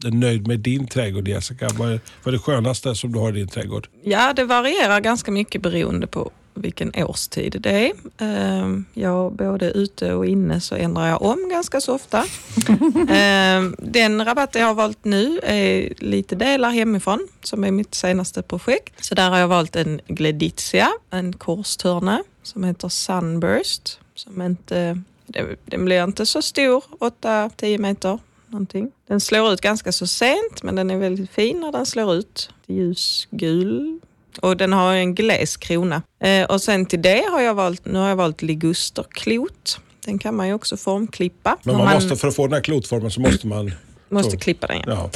nöjd 0.09 0.47
med 0.47 0.59
din 0.59 0.87
trädgård 0.87 1.27
Jessica? 1.27 1.69
Vad 1.77 1.91
är, 1.91 1.99
vad 2.23 2.27
är 2.33 2.37
det 2.37 2.43
skönaste 2.43 2.95
som 2.95 3.11
du 3.11 3.19
har 3.19 3.29
i 3.29 3.31
din 3.31 3.47
trädgård? 3.47 3.87
Ja, 4.03 4.33
det 4.33 4.43
varierar 4.43 4.99
ganska 4.99 5.31
mycket 5.31 5.61
beroende 5.61 6.07
på 6.07 6.31
vilken 6.55 6.91
årstid 6.95 7.57
det 7.59 7.69
är. 7.89 7.91
Ehm, 8.17 8.85
Jag, 8.93 9.33
både 9.33 9.71
ute 9.71 10.13
och 10.13 10.25
inne 10.25 10.61
så 10.61 10.75
ändrar 10.75 11.07
jag 11.07 11.21
om 11.21 11.49
ganska 11.49 11.81
så 11.81 11.95
ofta. 11.95 12.25
Ehm, 13.09 13.75
Den 13.79 14.25
rabatt 14.25 14.55
jag 14.55 14.65
har 14.65 14.73
valt 14.73 15.05
nu 15.05 15.39
är 15.43 15.93
lite 15.97 16.35
delar 16.35 16.69
hemifrån, 16.69 17.27
som 17.43 17.63
är 17.63 17.71
mitt 17.71 17.95
senaste 17.95 18.41
projekt. 18.41 19.05
Så 19.05 19.15
där 19.15 19.29
har 19.29 19.37
jag 19.37 19.47
valt 19.47 19.75
en 19.75 20.01
Gleditsia, 20.07 20.87
en 21.09 21.33
korstörne 21.33 22.23
som 22.43 22.63
heter 22.63 22.89
Sunburst. 22.89 23.99
Som 24.15 24.41
inte, 24.41 25.01
den- 25.27 25.55
den 25.65 25.85
blir 25.85 26.03
inte 26.03 26.25
så 26.25 26.41
stor, 26.41 26.83
8-10 26.99 27.77
meter 27.77 28.19
någonting. 28.53 28.91
Den 29.07 29.19
slår 29.19 29.53
ut 29.53 29.61
ganska 29.61 29.91
så 29.91 30.07
sent, 30.07 30.63
men 30.63 30.75
den 30.75 30.91
är 30.91 30.97
väldigt 30.97 31.31
fin 31.31 31.59
när 31.59 31.71
den 31.71 31.85
slår 31.85 32.15
ut. 32.15 32.49
Ljusgul. 32.67 33.99
Och 34.41 34.57
den 34.57 34.73
har 34.73 34.93
en 34.93 35.15
gles 35.15 35.57
krona. 35.57 36.01
Eh, 36.19 36.43
och 36.43 36.61
sen 36.61 36.85
till 36.85 37.01
det 37.01 37.25
har 37.31 37.41
jag 37.41 37.53
valt, 37.53 37.85
nu 37.85 37.99
har 37.99 38.09
jag 38.09 38.15
valt 38.15 38.41
ligusterklot. 38.41 39.79
Den 40.05 40.19
kan 40.19 40.35
man 40.35 40.47
ju 40.47 40.53
också 40.53 40.77
formklippa. 40.77 41.57
Men 41.63 41.75
Om 41.75 41.85
man 41.85 41.93
måste, 41.93 42.15
för 42.15 42.27
att 42.27 42.35
få 42.35 42.47
den 42.47 42.53
här 42.53 42.61
klotformen 42.61 43.11
så 43.11 43.21
måste 43.21 43.47
man... 43.47 43.71
måste 44.09 44.31
så. 44.31 44.37
klippa 44.37 44.67
den. 44.67 44.83
Ja. 44.85 44.93
Ja. 44.93 45.09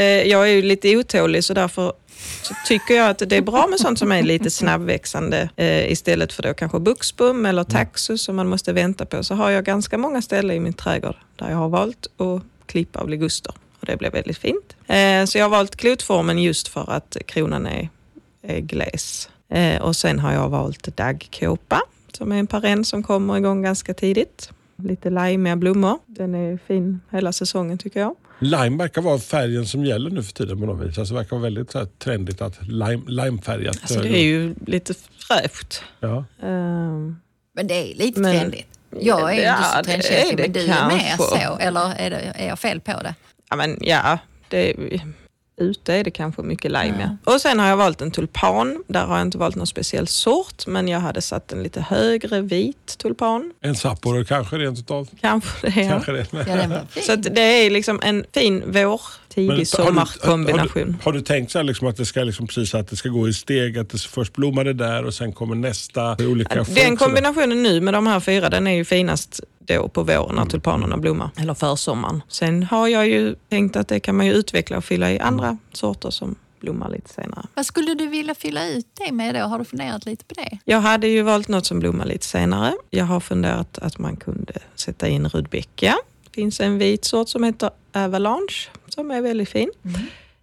Eh, 0.00 0.02
jag 0.04 0.48
är 0.48 0.52
ju 0.52 0.62
lite 0.62 0.96
otålig 0.96 1.44
så 1.44 1.54
därför 1.54 1.92
så 2.42 2.54
tycker 2.66 2.94
jag 2.94 3.10
att 3.10 3.18
det 3.18 3.36
är 3.36 3.42
bra 3.42 3.66
med 3.66 3.80
sånt 3.80 3.98
som 3.98 4.12
är 4.12 4.22
lite 4.22 4.50
snabbväxande 4.50 5.48
eh, 5.56 5.92
istället 5.92 6.32
för 6.32 6.42
då 6.42 6.54
kanske 6.54 6.80
buxbom 6.80 7.46
eller 7.46 7.64
taxus 7.64 8.22
som 8.22 8.36
man 8.36 8.48
måste 8.48 8.72
vänta 8.72 9.06
på. 9.06 9.24
Så 9.24 9.34
har 9.34 9.50
jag 9.50 9.64
ganska 9.64 9.98
många 9.98 10.22
ställen 10.22 10.56
i 10.56 10.60
min 10.60 10.72
trädgård 10.72 11.16
där 11.36 11.50
jag 11.50 11.56
har 11.56 11.68
valt 11.68 12.06
att 12.06 12.42
klippa 12.66 13.00
av 13.00 13.08
liguster 13.08 13.54
och 13.80 13.86
det 13.86 13.96
blev 13.96 14.12
väldigt 14.12 14.38
fint. 14.38 14.76
Eh, 14.86 15.24
så 15.24 15.38
jag 15.38 15.44
har 15.44 15.50
valt 15.50 15.76
klotformen 15.76 16.38
just 16.42 16.68
för 16.68 16.90
att 16.90 17.16
kronan 17.26 17.66
är, 17.66 17.88
är 18.42 18.60
gles. 18.60 19.28
Eh, 19.48 19.82
och 19.82 19.96
sen 19.96 20.18
har 20.18 20.32
jag 20.32 20.48
valt 20.48 20.96
daggkåpa 20.96 21.80
som 22.12 22.32
är 22.32 22.36
en 22.36 22.46
perenn 22.46 22.84
som 22.84 23.02
kommer 23.02 23.36
igång 23.36 23.62
ganska 23.62 23.94
tidigt. 23.94 24.50
Lite 24.82 25.10
lajmiga 25.10 25.56
blommor. 25.56 25.98
Den 26.06 26.34
är 26.34 26.58
fin 26.66 27.00
hela 27.10 27.32
säsongen 27.32 27.78
tycker 27.78 28.00
jag. 28.00 28.14
Lime 28.38 28.76
verkar 28.78 29.02
vara 29.02 29.18
färgen 29.18 29.66
som 29.66 29.84
gäller 29.84 30.10
nu 30.10 30.22
för 30.22 30.32
tiden 30.32 30.60
på 30.60 30.66
något 30.66 30.86
vis. 30.88 30.98
Alltså 30.98 31.14
det 31.14 31.20
verkar 31.20 31.36
vara 31.36 31.42
väldigt 31.42 31.70
så 31.70 31.78
här, 31.78 31.86
trendigt 31.86 32.40
att 32.40 32.66
lime, 32.68 33.02
limefärgat. 33.06 33.78
Alltså 33.82 34.00
det 34.00 34.18
är 34.18 34.22
ju 34.24 34.54
lite 34.66 34.94
fräscht. 35.18 35.82
ja. 36.00 36.24
Ehm, 36.42 37.16
Men 37.54 37.66
det 37.66 37.74
är 37.74 37.94
lite 37.94 38.20
Men- 38.20 38.38
trendigt. 38.38 38.75
Jag 39.00 39.38
är 39.38 39.42
Ja, 39.44 39.56
inte 39.56 39.68
så 39.78 39.84
trendkänslig, 39.84 40.38
men 40.38 40.52
du 40.52 40.60
är 40.60 40.86
mer 40.88 41.16
kanske. 41.16 41.46
så. 41.46 41.56
Eller 41.58 41.94
är, 41.98 42.10
det, 42.10 42.32
är 42.36 42.48
jag 42.48 42.58
fel 42.58 42.80
på 42.80 42.92
det? 43.02 43.14
ja, 43.50 43.56
men 43.56 43.78
ja, 43.80 44.18
det, 44.48 44.74
ute 45.60 45.94
är 45.94 46.04
det 46.04 46.10
kanske 46.10 46.42
mycket 46.42 46.70
lime. 46.70 47.16
Ja. 47.24 47.32
Och 47.34 47.40
sen 47.40 47.58
har 47.58 47.68
jag 47.68 47.76
valt 47.76 48.00
en 48.00 48.10
tulpan. 48.10 48.84
Där 48.88 49.04
har 49.06 49.16
jag 49.18 49.26
inte 49.26 49.38
valt 49.38 49.56
någon 49.56 49.66
speciell 49.66 50.06
sort, 50.06 50.66
men 50.66 50.88
jag 50.88 51.00
hade 51.00 51.22
satt 51.22 51.52
en 51.52 51.62
lite 51.62 51.80
högre 51.80 52.40
vit 52.40 52.98
tulpan. 52.98 53.52
En 53.60 53.74
Sapporo 53.76 54.24
kanske 54.24 54.56
rent 54.56 54.78
utav. 54.78 55.08
Kanske 55.20 55.70
det. 55.70 55.80
Ja. 55.82 55.90
Kanske 55.90 56.12
det. 56.12 56.26
Ja, 56.32 56.56
den 56.56 56.70
var 56.70 56.80
fin. 56.90 57.02
Så 57.02 57.12
att 57.12 57.22
det 57.22 57.40
är 57.66 57.70
liksom 57.70 58.00
en 58.02 58.24
fin 58.32 58.62
vår, 58.66 59.00
tidig 59.36 59.50
har, 59.50 59.56
du, 59.56 59.64
sommarkombination. 59.64 60.82
har, 60.82 60.84
du, 60.84 60.94
har 61.02 61.12
du 61.12 61.20
tänkt 61.20 61.52
så 61.52 61.58
här 61.58 61.64
liksom 61.64 61.88
att 61.88 61.96
det 61.96 62.06
ska 62.06 62.24
liksom 62.24 62.46
precis 62.46 62.74
att 62.74 62.88
det 62.88 62.96
ska 62.96 63.08
gå 63.08 63.28
i 63.28 63.32
steg, 63.32 63.78
att 63.78 63.90
det 63.90 64.00
först 64.00 64.32
blommar 64.32 64.64
det 64.64 64.72
där 64.72 65.04
och 65.04 65.14
sen 65.14 65.32
kommer 65.32 65.54
nästa 65.54 66.16
olika 66.20 66.64
Den 66.64 66.96
kombinationen 66.96 67.62
nu 67.62 67.80
med 67.80 67.94
de 67.94 68.06
här 68.06 68.20
fyra, 68.20 68.48
den 68.48 68.66
är 68.66 68.74
ju 68.74 68.84
finast 68.84 69.40
då 69.58 69.88
på 69.88 70.02
våren 70.02 70.36
när 70.36 70.44
tulpanerna 70.44 70.96
blommar, 70.96 71.30
eller 71.36 71.54
försommaren. 71.54 72.22
Sen 72.28 72.62
har 72.62 72.88
jag 72.88 73.08
ju 73.08 73.34
tänkt 73.48 73.76
att 73.76 73.88
det 73.88 74.00
kan 74.00 74.16
man 74.16 74.26
ju 74.26 74.32
utveckla 74.32 74.76
och 74.76 74.84
fylla 74.84 75.12
i 75.12 75.18
andra 75.18 75.58
sorter 75.72 76.10
som 76.10 76.36
blommar 76.60 76.90
lite 76.90 77.08
senare. 77.08 77.46
Vad 77.54 77.66
skulle 77.66 77.94
du 77.94 78.06
vilja 78.06 78.34
fylla 78.34 78.68
ut 78.68 78.86
det 79.06 79.12
med 79.12 79.34
då? 79.34 79.40
Har 79.40 79.58
du 79.58 79.64
funderat 79.64 80.06
lite 80.06 80.24
på 80.24 80.34
det? 80.34 80.58
Jag 80.64 80.80
hade 80.80 81.08
ju 81.08 81.22
valt 81.22 81.48
något 81.48 81.66
som 81.66 81.78
blommar 81.78 82.06
lite 82.06 82.26
senare. 82.26 82.74
Jag 82.90 83.04
har 83.04 83.20
funderat 83.20 83.78
att 83.78 83.98
man 83.98 84.16
kunde 84.16 84.52
sätta 84.74 85.08
in 85.08 85.28
rudbeckia. 85.28 85.94
Det 86.36 86.40
finns 86.42 86.60
en 86.60 86.78
vit 86.78 87.04
sort 87.04 87.28
som 87.28 87.44
heter 87.44 87.70
Avalanche 87.92 88.68
som 88.88 89.10
är 89.10 89.20
väldigt 89.20 89.48
fin. 89.48 89.70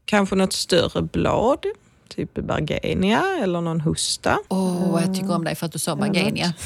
Kanske 0.05 0.35
något 0.35 0.53
större 0.53 1.01
blad, 1.01 1.65
typ 2.07 2.33
Bergenia 2.33 3.23
eller 3.41 3.61
någon 3.61 3.81
hosta. 3.81 4.39
Åh, 4.49 4.99
jag 5.05 5.15
tycker 5.15 5.35
om 5.35 5.43
dig 5.43 5.55
för 5.55 5.65
att 5.65 5.71
du 5.71 5.79
sa 5.79 5.95
Margenia. 5.95 6.53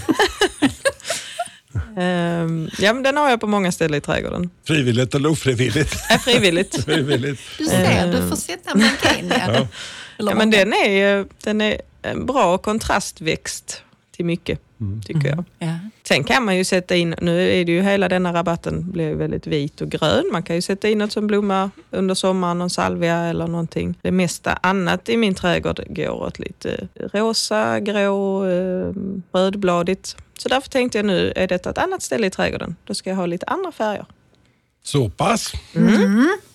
Ehm, 1.97 2.69
ja, 2.79 2.93
men 2.93 3.03
den 3.03 3.17
har 3.17 3.29
jag 3.29 3.39
på 3.39 3.47
många 3.47 3.71
ställen 3.71 3.97
i 3.97 4.01
trädgården. 4.01 4.49
Frivilligt 4.67 5.15
eller 5.15 5.29
ofrivilligt? 5.29 5.95
Är 6.09 6.17
frivilligt. 6.17 6.83
Frivilligt. 6.85 7.41
Du 7.57 7.65
ser, 7.65 8.11
du 8.11 8.29
får 8.29 8.35
sätta 8.35 8.75
Margenia. 8.75 9.53
Ja. 9.53 9.67
Ja, 10.17 10.35
men 10.35 10.51
den 10.51 10.73
är, 10.73 11.25
den 11.43 11.61
är 11.61 11.81
en 12.01 12.25
bra 12.25 12.57
kontrastväxt 12.57 13.81
till 14.15 14.25
mycket, 14.25 14.59
tycker 15.05 15.29
jag. 15.29 15.43
Ja. 15.59 15.79
Sen 16.07 16.23
kan 16.23 16.45
man 16.45 16.57
ju 16.57 16.63
sätta 16.63 16.95
in, 16.95 17.15
nu 17.21 17.59
är 17.59 17.65
det 17.65 17.71
ju 17.71 17.81
hela 17.81 18.09
denna 18.09 18.33
rabatten 18.33 18.91
blir 18.91 19.15
väldigt 19.15 19.47
vit 19.47 19.81
och 19.81 19.89
grön. 19.89 20.29
Man 20.31 20.43
kan 20.43 20.55
ju 20.55 20.61
sätta 20.61 20.89
in 20.89 20.97
något 20.97 21.11
som 21.11 21.27
blommar 21.27 21.69
under 21.91 22.15
sommaren, 22.15 22.59
någon 22.59 22.69
salvia 22.69 23.17
eller 23.17 23.47
någonting. 23.47 23.97
Det 24.01 24.11
mesta 24.11 24.53
annat 24.53 25.09
i 25.09 25.17
min 25.17 25.35
trädgård 25.35 25.81
går 25.89 26.11
åt 26.11 26.39
lite 26.39 26.87
rosa, 26.95 27.79
grå, 27.79 28.45
eh, 28.45 28.93
rödbladigt. 29.31 30.15
Så 30.37 30.49
därför 30.49 30.69
tänkte 30.69 30.97
jag 30.97 31.05
nu, 31.05 31.33
är 31.35 31.47
detta 31.47 31.69
ett 31.69 31.77
annat 31.77 32.01
ställe 32.01 32.27
i 32.27 32.29
trädgården, 32.29 32.75
då 32.83 32.93
ska 32.93 33.09
jag 33.09 33.17
ha 33.17 33.25
lite 33.25 33.45
andra 33.45 33.71
färger. 33.71 34.05
Så 34.83 35.09
pass. 35.09 35.53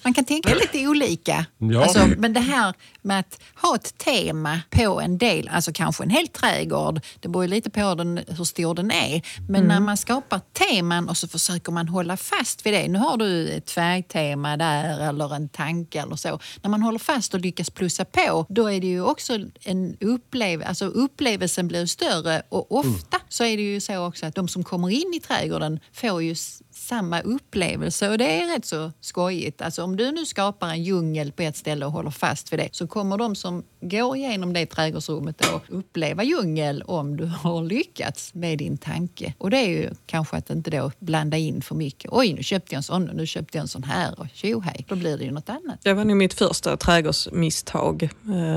Man 0.04 0.14
kan 0.14 0.24
tänka 0.24 0.54
lite 0.54 0.88
olika. 0.88 1.46
Ja. 1.58 1.82
Alltså, 1.82 2.06
men 2.18 2.32
det 2.32 2.40
här 2.40 2.74
med 3.02 3.20
att 3.20 3.40
ha 3.54 3.74
ett 3.74 3.98
tema 3.98 4.60
på 4.70 5.00
en 5.00 5.18
del, 5.18 5.48
alltså 5.48 5.72
kanske 5.72 6.04
en 6.04 6.10
hel 6.10 6.28
trädgård, 6.28 7.00
det 7.20 7.28
beror 7.28 7.44
ju 7.44 7.50
lite 7.50 7.70
på 7.70 7.94
den, 7.94 8.20
hur 8.28 8.44
stor 8.44 8.74
den 8.74 8.90
är. 8.90 9.22
Men 9.48 9.64
när 9.64 9.80
man 9.80 9.96
skapar 9.96 10.40
teman 10.52 11.08
och 11.08 11.16
så 11.16 11.28
försöker 11.28 11.72
man 11.72 11.88
hålla 11.88 12.16
fast 12.16 12.66
vid 12.66 12.72
det. 12.72 12.88
Nu 12.88 12.98
har 12.98 13.16
du 13.16 13.48
ett 13.48 13.70
färgtema 13.70 14.56
där 14.56 15.08
eller 15.08 15.34
en 15.34 15.48
tanke 15.48 16.00
eller 16.00 16.16
så. 16.16 16.38
När 16.62 16.70
man 16.70 16.82
håller 16.82 16.98
fast 16.98 17.34
och 17.34 17.40
lyckas 17.40 17.70
plussa 17.70 18.04
på, 18.04 18.46
då 18.48 18.70
är 18.70 18.80
det 18.80 18.86
ju 18.86 19.02
också 19.02 19.38
en 19.64 19.96
upplevelse, 20.00 20.68
alltså 20.68 20.84
upplevelsen 20.84 21.68
blir 21.68 21.86
större 21.86 22.42
och 22.48 22.76
ofta 22.76 23.20
så 23.28 23.44
är 23.44 23.56
det 23.56 23.62
ju 23.62 23.80
så 23.80 24.06
också 24.06 24.26
att 24.26 24.34
de 24.34 24.48
som 24.48 24.64
kommer 24.64 24.90
in 24.90 25.14
i 25.16 25.20
trädgården 25.20 25.80
får 25.92 26.22
ju 26.22 26.34
samma 26.74 27.20
upplevelse 27.20 28.08
och 28.08 28.18
det 28.18 28.42
är 28.42 28.46
rätt 28.46 28.66
så 28.66 28.92
skojigt. 29.00 29.62
Alltså 29.62 29.82
om 29.92 29.96
du 29.96 30.12
nu 30.12 30.26
skapar 30.26 30.68
en 30.68 30.82
djungel 30.82 31.32
på 31.32 31.42
ett 31.42 31.56
ställe 31.56 31.86
och 31.86 31.92
håller 31.92 32.10
fast 32.10 32.52
vid 32.52 32.58
det 32.58 32.68
så 32.72 32.86
kommer 32.86 33.18
de 33.18 33.36
som 33.36 33.62
går 33.80 34.16
igenom 34.16 34.52
det 34.52 34.66
trädgårdsrummet 34.66 35.40
att 35.40 35.62
uppleva 35.68 36.22
djungel 36.22 36.82
om 36.82 37.16
du 37.16 37.26
har 37.42 37.62
lyckats 37.62 38.34
med 38.34 38.58
din 38.58 38.78
tanke. 38.78 39.34
Och 39.38 39.50
det 39.50 39.56
är 39.56 39.68
ju 39.68 39.90
kanske 40.06 40.36
att 40.36 40.50
inte 40.50 40.70
då 40.70 40.92
blanda 40.98 41.36
in 41.36 41.62
för 41.62 41.74
mycket. 41.74 42.10
Oj, 42.14 42.32
nu 42.32 42.42
köpte 42.42 42.74
jag 42.74 42.76
en 42.76 42.82
sån 42.82 43.08
och 43.08 43.16
nu 43.16 43.26
köpte 43.26 43.58
jag 43.58 43.62
en 43.62 43.68
sån 43.68 43.82
här 43.82 44.20
och 44.20 44.26
tjohej. 44.34 44.84
Då 44.88 44.94
blir 44.94 45.18
det 45.18 45.24
ju 45.24 45.30
något 45.30 45.48
annat. 45.48 45.78
Det 45.82 45.92
var 45.92 46.04
nog 46.04 46.16
mitt 46.16 46.34
första 46.34 46.76
trädgårdsmisstag 46.76 48.02
eh, 48.02 48.08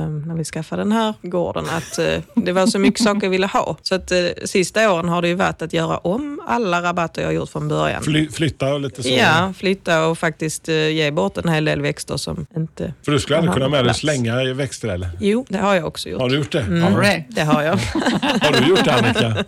när 0.10 0.36
vi 0.36 0.44
skaffade 0.44 0.82
den 0.82 0.92
här 0.92 1.14
gården. 1.22 1.66
Att 1.70 1.98
eh, 2.00 2.22
det 2.36 2.52
var 2.52 2.68
så 2.68 2.80
mycket 2.80 3.04
saker 3.04 3.24
jag 3.24 3.32
ville 3.32 3.48
ha. 3.48 3.78
Så 3.82 3.96
att 3.96 4.12
eh, 4.12 4.18
sista 4.46 4.94
åren 4.94 5.10
har 5.10 5.22
det 5.22 5.28
ju 5.28 5.36
varit 5.36 5.62
att 5.62 5.74
göra 5.74 5.98
om 5.98 6.42
alla 6.48 6.82
rabatter 6.82 7.22
jag 7.22 7.34
gjort 7.34 7.50
från 7.50 7.68
början. 7.68 8.04
Fly, 8.04 8.30
flytta 8.30 8.74
och 8.74 8.80
lite 8.80 9.04
så. 9.04 9.10
Ja, 9.10 9.54
flytta 9.58 10.08
och 10.08 10.18
faktiskt 10.18 10.70
eh, 10.70 10.90
ge 10.90 11.12
bort 11.12 11.25
bort 11.26 11.38
en 11.46 11.50
hel 11.54 11.66
del 11.66 11.82
växter 11.82 12.18
som 12.18 12.46
inte... 12.58 12.94
För 13.06 13.12
du 13.12 13.20
skulle 13.20 13.38
aldrig 13.38 13.54
kunna 13.54 13.70
med 13.70 13.86
dig 13.86 13.94
slänga 13.94 14.54
växter 14.54 14.88
eller? 14.88 15.10
Jo, 15.20 15.46
det 15.50 15.58
har 15.58 15.76
jag 15.76 15.86
också 15.86 16.10
gjort. 16.10 16.22
Har 16.22 16.30
du 16.30 16.36
gjort 16.38 16.52
det? 16.52 16.60
Mm, 16.62 16.94
Ja. 16.94 17.00
det? 17.02 17.24
Det 17.30 17.42
har 17.42 17.62
jag. 17.64 17.76
Har 18.42 18.62
du 18.62 18.68
gjort 18.68 18.84
det 18.86 18.94
Annika? 18.94 19.46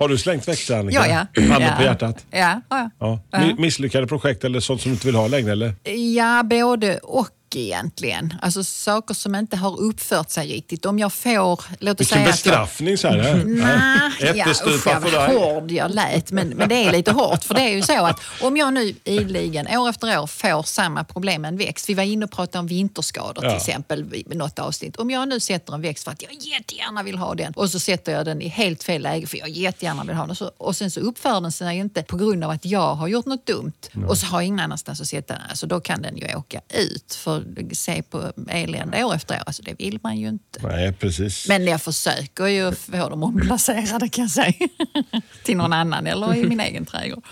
Har 0.00 0.08
du 0.08 0.18
slängt 0.18 0.48
växter 0.48 0.78
Annika? 0.78 1.06
Ja, 1.08 1.26
ja. 1.34 1.42
Handen 1.42 1.62
ja. 1.68 1.76
på 1.76 1.82
hjärtat? 1.82 2.26
Ja, 2.30 2.60
ja. 2.70 2.90
Ja. 3.00 3.20
Ja. 3.30 3.38
Mi- 3.38 3.60
Misslyckade 3.60 4.06
projekt 4.06 4.44
eller 4.44 4.60
sånt 4.60 4.80
som 4.80 4.90
du 4.90 4.94
inte 4.94 5.06
vill 5.06 5.16
ha 5.16 5.26
längre 5.28 5.52
eller? 5.52 5.74
Ja, 6.14 6.42
både 6.42 6.98
och 6.98 7.28
egentligen. 7.56 8.34
Alltså 8.42 8.64
saker 8.64 9.14
som 9.14 9.34
inte 9.34 9.56
har 9.56 9.80
uppfört 9.80 10.30
sig 10.30 10.48
riktigt. 10.48 10.86
Om 10.86 10.98
jag 10.98 11.12
får, 11.12 11.64
låt 11.78 12.00
oss 12.00 12.12
Vilken 12.12 12.24
bestraffning 12.24 12.98
så 12.98 13.08
här. 13.08 13.42
Nej, 13.44 14.32
ja, 14.34 14.44
bestupa 14.44 14.74
usch, 14.74 14.86
jag 14.86 15.00
vad 15.00 15.30
hård 15.30 15.70
jag 15.70 15.94
lät. 15.94 16.30
Men, 16.30 16.48
men 16.48 16.68
det 16.68 16.74
är 16.74 16.92
lite 16.92 17.12
hårt. 17.12 17.44
För 17.44 17.54
det 17.54 17.60
är 17.60 17.74
ju 17.74 17.82
så 17.82 18.06
att 18.06 18.20
om 18.40 18.56
jag 18.56 18.74
nu 18.74 18.94
ideligen 19.04 19.78
år 19.78 19.88
efter 19.88 20.20
år 20.20 20.26
får 20.26 20.62
samma 20.62 21.04
problem 21.04 21.42
med 21.42 21.48
en 21.48 21.56
växt. 21.56 21.88
Vi 21.88 21.94
var 21.94 22.02
inne 22.02 22.24
och 22.24 22.30
pratade 22.30 22.58
om 22.58 22.66
vinterskador 22.66 23.44
Ja. 23.44 23.50
till 23.50 23.56
exempel 23.56 24.14
i 24.14 24.34
något 24.34 24.58
avsnitt. 24.58 24.96
Om 24.96 25.10
jag 25.10 25.28
nu 25.28 25.40
sätter 25.40 25.74
en 25.74 25.80
växt 25.82 26.04
för 26.04 26.10
att 26.10 26.22
jag 26.22 26.32
jättegärna 26.32 27.02
vill 27.02 27.18
ha 27.18 27.34
den 27.34 27.52
och 27.52 27.70
så 27.70 27.80
sätter 27.80 28.12
jag 28.12 28.24
den 28.24 28.42
i 28.42 28.48
helt 28.48 28.82
fel 28.82 29.02
läge 29.02 29.26
för 29.26 29.38
jag 29.38 29.48
jättegärna 29.48 30.04
vill 30.04 30.16
ha 30.16 30.26
den. 30.26 30.36
Och, 30.56 30.76
sen 30.76 30.90
så 30.90 31.00
uppför 31.00 31.40
den 31.40 31.52
sig 31.52 31.76
inte 31.76 32.02
på 32.02 32.16
grund 32.16 32.44
av 32.44 32.50
att 32.50 32.64
jag 32.64 32.94
har 32.94 33.08
gjort 33.08 33.26
något 33.26 33.46
dumt 33.46 33.72
och 34.08 34.18
så 34.18 34.26
har 34.26 34.40
jag 34.40 34.46
ingen 34.46 34.60
annanstans 34.60 35.00
att 35.00 35.06
sätta 35.06 35.34
den. 35.34 35.42
Alltså 35.50 35.66
då 35.66 35.80
kan 35.80 36.02
den 36.02 36.16
ju 36.16 36.36
åka 36.36 36.60
ut. 36.68 37.14
För 37.14 37.43
se 37.72 38.02
på 38.02 38.32
elände 38.48 39.04
år 39.04 39.14
efter 39.14 39.34
år, 39.34 39.42
alltså 39.46 39.62
det 39.62 39.74
vill 39.78 39.98
man 40.02 40.16
ju 40.16 40.28
inte. 40.28 40.60
Nej, 40.62 40.92
precis. 40.92 41.48
Men 41.48 41.64
jag 41.64 41.82
försöker 41.82 42.46
ju 42.46 42.72
få 42.72 43.08
dem 43.08 43.22
omplacerade 43.22 44.08
kan 44.08 44.24
jag 44.24 44.30
säga. 44.30 44.68
Till 45.44 45.56
någon 45.56 45.72
annan 45.72 46.06
eller 46.06 46.34
i 46.34 46.44
min 46.44 46.60
egen 46.60 46.86
trädgård. 46.86 47.24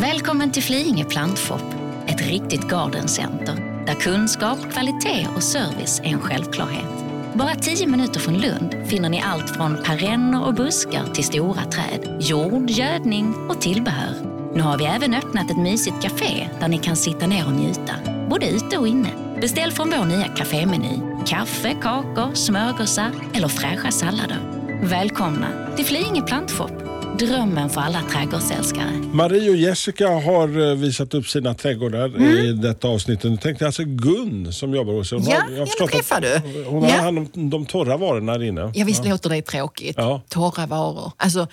Välkommen 0.00 0.52
till 0.52 0.62
Flyinge 0.62 1.04
Plantshop, 1.04 1.64
ett 2.06 2.28
riktigt 2.28 2.68
gardencenter 2.68 3.70
där 3.86 3.94
kunskap, 3.94 4.58
kvalitet 4.72 5.26
och 5.36 5.42
service 5.42 6.00
är 6.00 6.08
en 6.08 6.20
självklarhet. 6.20 7.04
Bara 7.34 7.54
10 7.54 7.86
minuter 7.86 8.20
från 8.20 8.38
Lund 8.38 8.74
finner 8.86 9.08
ni 9.08 9.20
allt 9.20 9.50
från 9.50 9.82
perenner 9.84 10.44
och 10.44 10.54
buskar 10.54 11.06
till 11.14 11.24
stora 11.24 11.64
träd, 11.64 12.16
jord, 12.20 12.70
gödning 12.70 13.34
och 13.34 13.60
tillbehör. 13.60 14.39
Nu 14.54 14.60
har 14.62 14.78
vi 14.78 14.84
även 14.84 15.14
öppnat 15.14 15.50
ett 15.50 15.56
mysigt 15.56 16.02
café 16.02 16.48
där 16.60 16.68
ni 16.68 16.78
kan 16.78 16.96
sitta 16.96 17.26
ner 17.26 17.46
och 17.46 17.52
njuta, 17.52 17.94
både 18.30 18.48
ute 18.48 18.78
och 18.78 18.88
inne. 18.88 19.08
Beställ 19.40 19.72
från 19.72 19.90
vår 19.98 20.04
nya 20.04 20.24
kafémeny. 20.28 20.98
Kaffe, 21.26 21.74
kakor, 21.82 22.34
smörgåsar 22.34 23.10
eller 23.34 23.48
fräscha 23.48 23.90
sallader. 23.90 24.38
Välkomna 24.82 25.46
till 25.76 25.84
Flyinge 25.84 26.22
Plantshop, 26.22 26.70
drömmen 27.18 27.70
för 27.70 27.80
alla 27.80 28.02
trädgårdsälskare. 28.02 28.90
Marie 29.12 29.50
och 29.50 29.56
Jessica 29.56 30.08
har 30.08 30.70
eh, 30.70 30.76
visat 30.76 31.14
upp 31.14 31.26
sina 31.26 31.54
trädgårdar 31.54 32.20
i 32.44 32.52
detta 32.52 32.88
avsnitt. 32.88 33.22
Nu 33.22 33.36
tänkte 33.36 33.64
jag 33.64 33.66
alltså 33.68 33.82
Gun 33.84 34.52
som 34.52 34.74
jobbar 34.74 34.92
hos 34.92 35.12
er. 35.12 35.16
Hon 35.16 35.26
Mm. 35.26 35.36
Ja, 35.38 35.42
har, 35.44 35.50
jag 35.50 35.66
henne 36.20 36.40
att 36.42 36.44
du. 36.54 36.64
Hon 36.70 36.82
har 36.82 36.90
Ja. 36.90 36.96
hand 37.02 37.18
om 37.18 37.50
de 37.50 37.66
torra 37.66 37.96
varorna 37.96 38.32
där 38.38 38.44
inne. 38.44 38.72
Ja, 38.74 38.84
visst 38.84 39.04
låter 39.04 39.30
det 39.30 39.42
tråkigt. 39.42 39.94
Ja. 39.98 40.20
Torra 40.28 40.66
varor. 40.66 41.12
Alltså, 41.16 41.46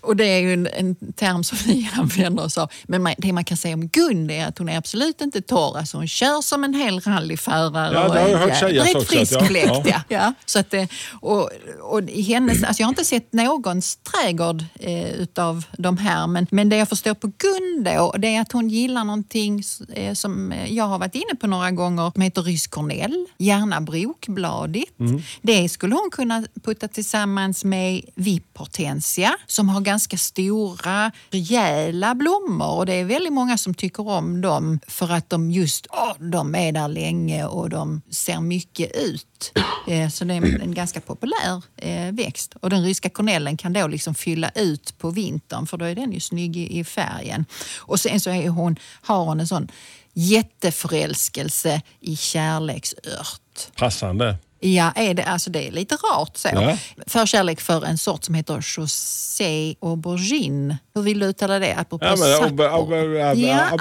och 0.00 0.16
det 0.16 0.24
är 0.24 0.38
ju 0.40 0.52
en, 0.52 0.66
en 0.66 0.94
term 1.12 1.44
som 1.44 1.58
vi 1.66 1.90
använder 1.96 2.44
oss 2.44 2.58
av. 2.58 2.70
Men 2.84 3.02
man, 3.02 3.14
det 3.18 3.32
man 3.32 3.44
kan 3.44 3.56
säga 3.56 3.74
om 3.74 3.88
Gun 3.88 4.30
är 4.30 4.46
att 4.46 4.58
hon 4.58 4.68
är 4.68 4.76
absolut 4.78 5.20
inte 5.20 5.40
torr. 5.42 5.78
Alltså 5.78 5.96
hon 5.96 6.08
kör 6.08 6.40
som 6.42 6.64
en 6.64 6.74
hel 6.74 7.00
rallyförare. 7.00 7.94
Ja, 7.94 8.08
det 8.14 8.20
har 8.20 8.28
jag 8.28 8.38
hört 8.38 8.56
sägas 8.58 8.94
också, 8.94 8.98
att 8.98 9.08
frisk 9.08 9.32
ja, 9.32 9.46
ja. 9.54 9.82
Ja. 9.86 10.02
Ja, 10.08 10.32
så 10.46 10.58
att, 10.58 10.70
det- 10.70 10.88
och, 11.20 11.50
och 11.82 12.02
hennes, 12.26 12.62
alltså 12.62 12.80
jag 12.82 12.86
har 12.86 12.92
inte 12.92 13.04
sett 13.04 13.32
någons 13.32 13.96
trädgård 13.96 14.64
eh, 14.80 15.10
utav 15.10 15.64
de 15.78 15.96
här. 15.98 16.26
Men, 16.26 16.46
men 16.50 16.68
det 16.68 16.76
jag 16.76 16.88
förstår 16.88 17.14
på 17.14 17.26
Gun 17.26 17.84
då, 17.84 18.14
det 18.18 18.28
är 18.36 18.40
att 18.40 18.52
hon 18.52 18.68
gillar 18.68 19.04
någonting 19.04 19.62
eh, 19.94 20.14
som 20.14 20.54
jag 20.68 20.84
har 20.84 20.98
varit 20.98 21.14
inne 21.14 21.34
på 21.40 21.46
några 21.46 21.70
gånger. 21.70 22.10
Som 22.14 22.22
heter 22.22 22.42
rysk 22.42 22.70
kornell, 22.70 23.26
gärna 23.38 23.80
brokbladigt. 23.80 25.00
Mm. 25.00 25.22
Det 25.42 25.68
skulle 25.68 25.94
hon 25.94 26.08
kunna 26.12 26.44
putta 26.64 26.88
tillsammans 26.88 27.64
med 27.64 28.02
vipphortensia 28.14 29.36
som 29.46 29.68
har 29.68 29.80
ganska 29.90 30.16
stora, 30.16 31.12
rejäla 31.30 32.14
blommor. 32.14 32.76
Och 32.76 32.86
det 32.86 32.94
är 32.94 33.04
väldigt 33.04 33.32
många 33.32 33.58
som 33.58 33.74
tycker 33.74 34.08
om 34.08 34.40
dem 34.40 34.80
för 34.86 35.12
att 35.12 35.30
de 35.30 35.50
just 35.50 35.86
oh, 35.86 36.14
de 36.18 36.54
är 36.54 36.72
där 36.72 36.88
länge 36.88 37.44
och 37.44 37.70
de 37.70 38.02
ser 38.10 38.40
mycket 38.40 38.96
ut. 38.96 39.52
Eh, 39.88 40.08
så 40.08 40.24
det 40.24 40.34
är 40.34 40.62
en, 40.62 40.74
ganska 40.74 41.00
populär 41.00 41.62
eh, 41.76 42.12
växt. 42.12 42.54
Och 42.60 42.70
den 42.70 42.84
ryska 42.84 43.10
kornellen 43.10 43.56
kan 43.56 43.72
då 43.72 43.86
liksom 43.86 44.14
fylla 44.14 44.50
ut 44.54 44.98
på 44.98 45.10
vintern 45.10 45.66
för 45.66 45.76
då 45.76 45.84
är 45.84 45.94
den 45.94 46.12
ju 46.12 46.20
snygg 46.20 46.56
i, 46.56 46.78
i 46.78 46.84
färgen. 46.84 47.44
Och 47.78 48.00
sen 48.00 48.20
så 48.20 48.30
är 48.30 48.48
hon, 48.48 48.76
har 49.02 49.24
hon 49.24 49.40
en 49.40 49.48
sån 49.48 49.68
jätteförälskelse 50.12 51.82
i 52.00 52.16
kärleksört. 52.16 53.72
Passande. 53.76 54.38
Ja, 54.62 54.92
är 54.96 55.14
det, 55.14 55.24
alltså 55.24 55.50
det 55.50 55.68
är 55.68 55.72
lite 55.72 55.94
rart 55.94 56.36
så. 56.36 56.48
Ja. 56.52 56.76
Förkärlek 57.06 57.60
för 57.60 57.84
en 57.84 57.98
sort 57.98 58.24
som 58.24 58.34
heter 58.34 58.64
José 58.76 59.74
aubergine. 59.80 60.76
Hur 60.94 61.02
vill 61.02 61.18
du 61.18 61.26
uttala 61.26 61.58
det? 61.58 61.84
Ja, 61.90 61.98
men, 62.00 62.70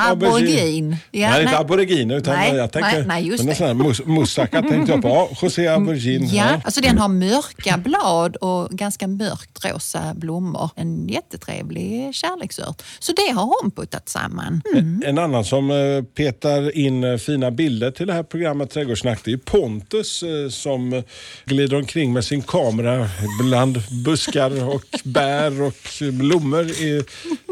aubergine. 0.09 0.97
Ja, 1.11 1.29
nej, 1.29 1.43
inte 1.43 1.57
aboriginer 1.57 2.17
utan 2.17 2.35
nej, 2.35 2.55
jag 2.55 2.71
tänker 2.71 2.91
nej, 2.91 3.05
nej, 3.07 3.27
just 3.27 3.43
en 3.43 3.77
det. 3.77 3.83
mus- 3.83 4.05
moussaka 4.05 4.61
tänkte 4.61 4.91
jag 4.91 5.01
på. 5.01 5.07
Ja, 5.07 5.29
José 5.41 5.67
Aubergine. 5.67 6.27
Ja, 6.27 6.61
alltså 6.63 6.81
den 6.81 6.97
har 6.97 7.07
mörka 7.07 7.77
blad 7.77 8.35
och 8.35 8.69
ganska 8.69 9.07
mörkt 9.07 9.65
rosa 9.65 10.13
blommor. 10.15 10.69
En 10.75 11.07
jättetrevlig 11.07 12.15
kärleksört. 12.15 12.81
Så 12.99 13.11
det 13.11 13.31
har 13.31 13.61
hon 13.61 13.71
puttat 13.71 14.09
samman. 14.09 14.61
Mm. 14.73 15.03
En 15.05 15.17
annan 15.17 15.45
som 15.45 15.71
eh, 15.71 16.03
petar 16.03 16.77
in 16.77 17.03
eh, 17.03 17.17
fina 17.17 17.51
bilder 17.51 17.91
till 17.91 18.07
det 18.07 18.13
här 18.13 18.23
programmet 18.23 18.69
Trädgårdssnack 18.69 19.19
det 19.23 19.31
är 19.31 19.37
Pontus 19.37 20.23
eh, 20.23 20.49
som 20.69 20.93
eh, 20.93 21.03
glider 21.45 21.77
omkring 21.77 22.13
med 22.13 22.25
sin 22.25 22.41
kamera 22.41 23.09
bland 23.43 23.81
buskar 24.05 24.63
och 24.75 24.83
bär 25.03 25.61
och 25.61 25.73
blommor. 26.13 26.67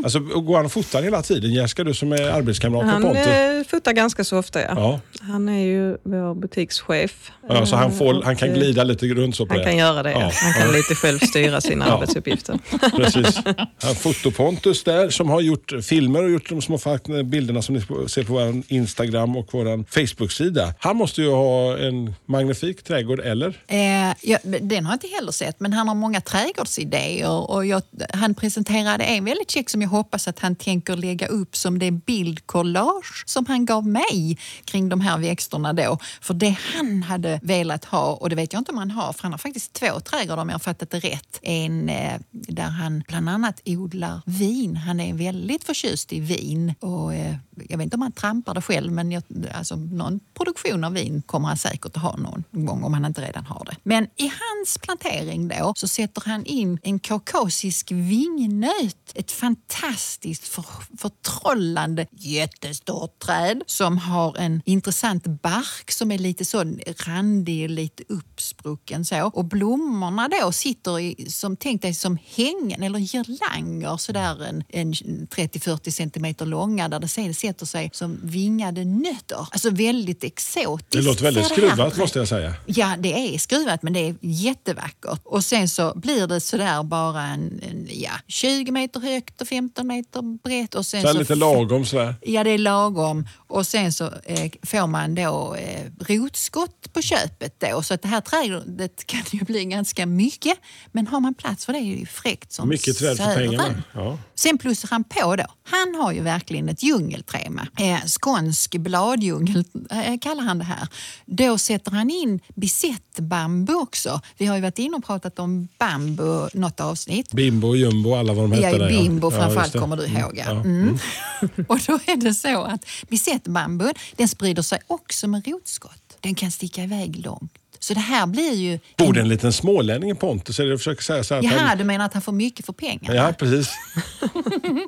Alltså, 0.04 0.20
går 0.20 0.56
han 0.56 0.66
och 0.66 0.72
fotar 0.72 1.04
hela 1.04 1.22
tiden? 1.22 1.54
Jessica, 1.54 1.84
du 1.84 1.94
som 1.94 2.12
är 2.12 2.30
arbetskamrat 2.30 2.86
Han 2.86 3.02
Pontus. 3.02 3.28
eh, 3.28 3.64
fotar 3.68 3.94
ganska 3.94 4.24
så 4.24 4.38
ofta, 4.38 4.62
ja. 4.62 4.68
Ja. 4.76 5.00
Han 5.22 5.50
är 5.50 5.60
ju 5.66 5.98
vår 6.04 6.36
butikschef. 6.36 7.32
Ja, 7.50 7.66
så 7.66 7.76
han, 7.76 7.92
får, 7.92 8.18
Och, 8.18 8.24
han 8.26 8.36
kan 8.36 8.50
eh, 8.50 8.56
glida 8.56 8.84
lite 8.84 9.06
runt 9.06 9.36
så 9.36 9.46
på 9.46 9.54
Han 9.54 9.58
det. 9.58 9.64
kan 9.64 9.78
göra 9.78 10.04
det, 10.04 10.12
ja. 10.12 10.32
Han 10.34 10.54
kan 10.54 10.72
lite 10.74 10.96
själv 10.96 11.20
styra 11.20 11.62
sina 11.62 11.86
Ja. 11.88 11.94
arbetsuppgifter. 11.94 12.60
Precis. 12.98 13.40
Han 13.84 13.96
Fotopontus 13.96 14.84
där 14.84 15.10
som 15.10 15.30
har 15.30 15.42
gjort 15.42 15.74
filmer 15.84 16.24
och 16.24 16.32
gjort 16.32 16.50
de 16.50 16.62
små 16.62 16.78
bilderna 17.24 17.62
som 17.62 17.76
ni 17.76 17.82
ser 18.10 18.24
på 18.24 18.34
vår 18.34 18.62
Instagram 18.68 19.38
och 19.38 19.48
vår 19.52 19.84
Facebook-sida. 19.92 20.74
Han 20.80 20.96
måste 20.96 21.22
ju 21.22 21.30
ha 21.32 21.78
en 21.78 22.14
magnifik 22.26 22.84
trädgård, 22.84 23.07
eller? 23.16 23.60
Eh, 23.68 24.16
ja, 24.22 24.38
den 24.44 24.86
har 24.86 24.94
jag 24.94 24.96
inte 24.96 25.16
heller 25.16 25.32
sett, 25.32 25.60
men 25.60 25.74
han 25.74 25.88
har 25.88 25.96
många 25.96 26.22
trädgårdsidéer. 26.22 27.52
Och 27.52 27.66
jag, 27.66 27.82
han 28.14 28.34
presenterade 28.34 29.04
en 29.04 29.26
väldigt 29.26 29.52
check 29.52 29.70
som 29.70 29.82
jag 29.82 29.90
hoppas 29.90 30.28
att 30.28 30.40
han 30.40 30.56
tänker 30.56 30.96
lägga 30.96 31.28
upp 31.28 31.56
som 31.56 31.80
det 31.80 31.92
bildkollage 31.92 33.24
som 33.26 33.46
han 33.46 33.66
gav 33.66 33.88
mig 33.88 34.38
kring 34.66 34.90
de 34.90 35.02
här 35.02 35.18
växterna 35.18 35.74
då. 35.74 35.98
För 36.22 36.34
det 36.34 36.58
han 36.76 37.04
hade 37.04 37.40
velat 37.44 37.86
ha, 37.86 38.14
och 38.14 38.30
det 38.30 38.36
vet 38.36 38.54
jag 38.54 38.60
inte 38.60 38.72
om 38.72 38.78
han 38.78 38.92
har, 38.92 39.14
för 39.14 39.24
han 39.24 39.32
har 39.32 39.40
faktiskt 39.40 39.74
två 39.74 40.00
trädgårdar 40.00 40.42
om 40.42 40.50
jag 40.50 40.54
har 40.54 40.60
fattat 40.60 40.90
det 40.90 41.00
rätt. 41.00 41.40
En 41.42 41.90
eh, 41.90 42.20
där 42.32 42.64
han 42.64 43.04
bland 43.08 43.30
annat 43.30 43.62
odlar 43.66 44.22
vin. 44.26 44.76
Han 44.76 45.00
är 45.00 45.14
väldigt 45.14 45.64
förtjust 45.64 46.14
i 46.14 46.20
vin. 46.20 46.74
Och, 46.80 47.14
eh, 47.14 47.36
jag 47.70 47.78
vet 47.78 47.84
inte 47.84 47.96
om 47.96 48.02
han 48.02 48.12
trampar 48.12 48.54
det 48.54 48.62
själv, 48.62 48.92
men 48.92 49.12
jag, 49.12 49.24
alltså, 49.54 49.76
någon 49.76 50.20
produktion 50.34 50.84
av 50.84 50.94
vin 50.94 51.22
kommer 51.26 51.48
han 51.48 51.58
säkert 51.58 51.98
att 51.98 52.02
ha 52.02 52.18
någon 52.18 52.44
gång 52.52 52.84
om 52.84 52.94
han 52.98 53.06
inte 53.06 53.22
redan 53.22 53.46
har 53.46 53.66
det. 53.66 53.76
Men 53.84 54.04
i 54.04 54.32
hans 54.40 54.78
plantering 54.78 55.48
då 55.48 55.74
så 55.76 55.88
sätter 55.88 56.22
han 56.26 56.46
in 56.46 56.80
en 56.84 57.00
kaukasisk 57.00 57.92
vingnöt. 57.92 59.12
Ett 59.16 59.32
fantastiskt 59.32 60.48
för, 60.48 60.66
förtrollande 60.98 62.08
jättestort 62.12 63.20
träd 63.20 63.62
som 63.66 63.98
har 63.98 64.38
en 64.38 64.62
intressant 64.66 65.28
bark 65.28 65.92
som 65.92 66.12
är 66.12 66.18
lite 66.18 66.46
så 66.46 66.64
randig, 67.08 67.70
lite 67.70 68.04
uppsprucken 68.10 69.06
så. 69.06 69.32
Och 69.34 69.46
blommorna 69.46 70.30
då 70.42 70.52
sitter 70.52 71.00
i, 71.00 71.26
som 71.30 71.56
tänk 71.56 71.82
dig 71.82 71.94
som 71.94 72.18
hängen 72.36 72.84
eller 72.84 73.00
girlanger 73.00 73.98
sådär 73.98 74.44
en, 74.44 74.64
en 74.70 74.94
30-40 74.94 75.92
centimeter 75.92 76.46
långa 76.46 76.90
där 76.90 77.00
det 77.00 77.08
sen 77.08 77.34
sätter 77.34 77.66
sig 77.66 77.90
som 77.94 78.20
vingade 78.24 78.86
nötter. 78.86 79.48
Alltså 79.52 79.70
väldigt 79.70 80.24
exotiskt. 80.24 80.92
Det 80.92 81.02
låter 81.02 81.24
väldigt 81.24 81.46
skruvat 81.46 81.98
måste 81.98 82.20
jag 82.20 82.28
säga. 82.28 82.54
Ja, 82.66 82.87
det 82.96 83.34
är 83.34 83.38
skruvat 83.38 83.84
men 83.84 83.94
det 83.94 84.00
är 84.00 84.16
jättevackert. 84.22 85.22
Och 85.24 85.46
sen 85.46 85.70
så 85.70 85.94
blir 85.96 86.28
det 86.28 86.40
sådär 86.40 86.84
bara 86.84 87.22
en, 87.24 87.62
en 87.64 87.88
ja, 87.92 88.12
20 88.28 88.72
meter 88.72 89.00
högt 89.00 89.42
och 89.42 89.48
15 89.48 89.88
meter 89.88 90.22
brett. 90.44 90.76
Och 90.76 90.86
sen 90.86 91.02
Så 91.02 91.08
så 91.08 91.20
lite 91.20 91.36
lagom 91.36 91.86
sådär. 91.86 92.16
Ja, 92.22 92.44
det 92.44 92.50
är 92.50 92.58
lagom. 92.58 93.28
Och 93.48 93.68
sen 93.68 93.94
så 93.94 94.06
eh, 94.24 94.52
får 94.64 94.88
man 94.88 95.16
då 95.16 95.56
eh, 95.56 95.86
rotskott 96.00 96.94
på 96.94 97.02
köpet 97.02 97.60
då. 97.60 97.82
Så 97.84 97.94
att 97.94 98.02
det 98.02 98.08
här 98.08 98.22
trädet 98.22 99.06
kan 99.06 99.22
ju 99.32 99.40
bli 99.40 99.66
ganska 99.66 100.06
mycket. 100.06 100.58
Men 100.92 101.08
har 101.08 101.20
man 101.20 101.34
plats 101.34 101.66
för 101.66 101.74
det 101.74 101.80
är 101.80 101.82
det 101.82 102.00
ju 102.00 102.06
fräckt 102.06 102.52
som 102.54 102.70
Mycket 102.70 102.98
träd 102.98 103.18
för 103.18 103.36
pengarna. 103.36 103.84
Ja. 103.94 104.18
Sen 104.36 104.58
plussar 104.58 104.90
han 104.92 105.04
på 105.04 105.36
då. 105.36 105.46
Han 105.64 105.96
har 105.96 106.12
ju 106.12 106.22
verkligen 106.22 106.70
ett 106.70 106.84
djungeltema. 106.84 107.68
Eh, 107.80 108.00
skånsk 108.06 108.76
bladjungel 108.76 109.64
eh, 109.92 110.20
kallar 110.22 110.44
han 110.44 110.58
det 110.58 110.66
här. 110.66 110.88
Då 111.26 111.58
sätter 111.58 111.92
han 111.92 112.10
in 112.10 112.40
bisettbambu 112.82 113.74
också. 113.74 114.22
Vi 114.38 114.46
har 114.46 114.56
ju 114.56 114.62
varit 114.62 114.80
inne 114.80 114.98
och 114.98 115.06
pratat 115.06 115.40
om 115.40 115.68
bambu 115.78 116.50
något 116.54 116.80
avsnitt. 116.80 117.34
Bimbo 117.34 117.68
och 117.68 117.78
jumbo, 117.78 118.16
alla 118.16 118.34
vad 118.34 118.44
de 118.44 118.52
hette. 118.52 118.78
Ja, 118.78 118.88
bimbo 118.88 119.32
Ja, 119.32 119.38
framförallt 119.38 119.74
det. 119.74 119.80
kommer 119.80 119.98
du 119.98 120.06
ihåg. 120.06 120.32
Ja. 120.38 120.44
Ja. 120.46 120.52
Mm. 120.52 120.98
och 121.68 121.80
då 121.88 122.00
är 122.06 122.16
det 122.16 122.34
så 122.34 122.64
att 122.64 122.86
bisettbambun 123.10 123.94
den 124.16 124.28
sprider 124.28 124.62
sig 124.62 124.80
också 124.88 125.28
med 125.28 125.48
rotskott. 125.48 126.18
Den 126.20 126.36
kan 126.36 126.52
sticka 126.52 126.84
iväg 126.84 127.26
långt. 127.26 127.52
Så 127.80 127.94
det 127.94 128.00
här 128.00 128.26
blir 128.28 128.54
ju... 128.54 128.80
Bor 128.98 129.14
det 129.14 129.20
en 129.22 129.30
liten 129.30 129.54
smålänning 129.54 130.12
i 130.12 130.16
Pontus? 130.16 130.60
Eller 130.60 130.70
jag 130.70 130.80
försöker 130.80 131.04
säga 131.04 131.24
så 131.24 131.34
här 131.34 131.40
att 131.40 131.46
Jaha, 131.46 131.60
han, 131.60 131.78
du 131.78 131.84
menar 131.84 132.06
att 132.06 132.14
han 132.14 132.22
får 132.22 132.32
mycket 132.32 132.66
för 132.66 132.74
pengarna? 132.74 133.16
Ja, 133.16 133.34
precis. 133.40 133.70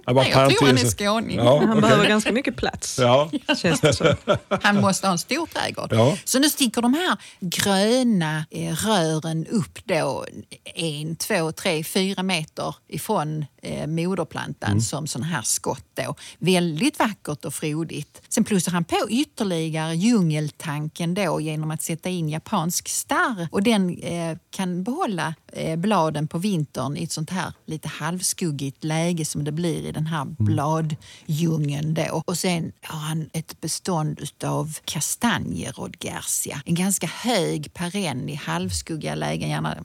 jag, 0.06 0.16
bara 0.16 0.24
Nej, 0.24 0.32
jag 0.32 0.50
tror 0.58 0.68
han 0.68 0.78
är 0.78 0.86
skåning. 0.86 1.38
Ja, 1.38 1.60
Han 1.60 1.70
okej. 1.70 1.82
behöver 1.82 2.08
ganska 2.08 2.32
mycket 2.32 2.56
plats, 2.58 3.00
Ja. 3.00 3.32
känns 3.62 3.82
det 3.82 3.94
som. 3.94 4.08
Han 4.62 4.82
måste 4.82 5.08
ha 5.08 5.12
en 5.12 5.18
stor 5.18 5.46
trädgård. 5.46 5.90
Ja. 5.94 6.18
Så 6.26 6.40
nu 6.40 6.50
sticker 6.50 6.82
de 6.82 6.94
här 6.94 7.18
gröna 7.40 8.46
eh, 8.52 8.74
rören 8.74 9.46
upp 9.48 9.80
då 9.86 10.26
en, 10.76 11.16
två, 11.16 11.52
tre, 11.52 11.84
fyra 11.84 12.24
meter 12.24 12.76
ifrån 12.88 13.46
eh, 13.64 13.88
moderplantan 13.88 14.70
Mm. 14.70 14.82
som 14.82 15.08
sån 15.08 15.24
här 15.24 15.42
skott. 15.42 15.86
Då. 16.06 16.16
Väldigt 16.38 17.00
vackert 17.00 17.46
och 17.46 17.54
frodigt. 17.54 18.22
Sen 18.30 18.44
plussar 18.44 18.72
han 18.72 18.84
på 18.84 19.08
ytterligare 19.10 19.96
djungeltanken 19.96 21.14
då 21.14 21.42
genom 21.42 21.72
att 21.72 21.82
sätta 21.82 22.10
in 22.10 22.30
japansk 22.30 22.90
starr. 22.90 23.48
Och 23.52 23.64
den 23.64 23.98
eh, 24.00 24.38
kan 24.50 24.84
behålla 24.84 25.34
eh, 25.54 25.76
bladen 25.76 26.28
på 26.28 26.38
vintern 26.38 26.98
i 26.98 27.04
ett 27.04 27.12
sånt 27.12 27.30
här 27.30 27.54
lite 27.66 27.88
halvskuggigt 27.88 28.84
läge 28.84 29.26
som 29.26 29.44
det 29.44 29.52
blir 29.52 29.86
i 29.86 29.92
den 29.92 30.06
här 30.08 30.20
Mm. 30.20 30.36
bladdjungeln 30.40 31.94
då. 31.94 32.24
Och 32.26 32.38
sen 32.38 32.72
har 32.82 33.00
han 33.00 33.30
ett 33.34 33.62
bestånd 33.62 34.20
av 34.44 34.78
kastanjerodgersia. 34.86 36.62
En 36.66 36.76
ganska 36.76 37.08
hög 37.08 37.74
perenn 37.74 38.30
i 38.30 38.36
halvskuggiga 38.36 39.16
lägen, 39.16 39.50
gärna 39.50 39.78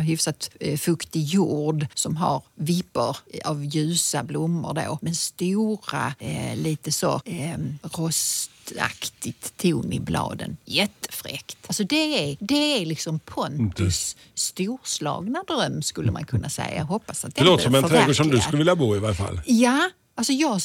hyfsat 0.00 0.50
eh, 0.60 0.78
fuktig 0.78 1.24
jord 1.24 1.86
som 1.94 2.16
har 2.16 2.42
vippor 2.54 3.16
av 3.44 3.64
ljusa 3.64 4.22
blommor 4.22 4.74
då. 4.74 4.98
Men 5.02 5.14
stora, 5.36 6.14
eh, 6.18 6.56
lite 6.56 6.92
så 6.92 7.20
eh, 7.24 7.58
rostaktigt 7.82 9.56
ton 9.56 9.92
i 9.92 10.00
bladen. 10.00 10.56
Jättefräckt. 10.64 11.56
Alltså 11.66 11.84
det 11.84 12.30
är, 12.30 12.36
det 12.40 12.82
är 12.82 12.86
liksom 12.86 13.18
Pontus 13.18 14.16
storslagna 14.34 15.42
dröm 15.48 15.82
skulle 15.82 16.12
man 16.12 16.24
kunna 16.24 16.48
säga. 16.48 16.76
Jag 16.76 16.84
hoppas 16.84 17.24
att 17.24 17.34
Det 17.34 17.44
låter 17.44 17.64
som 17.64 17.74
en 17.74 17.84
trädgård 17.88 18.16
som 18.16 18.28
du 18.28 18.40
skulle 18.40 18.58
vilja 18.58 18.76
bo 18.76 18.96
i 18.96 18.98
varje 18.98 19.14
fall. 19.14 19.40
Ja, 19.46 19.90
alltså 20.14 20.32
jag 20.32 20.60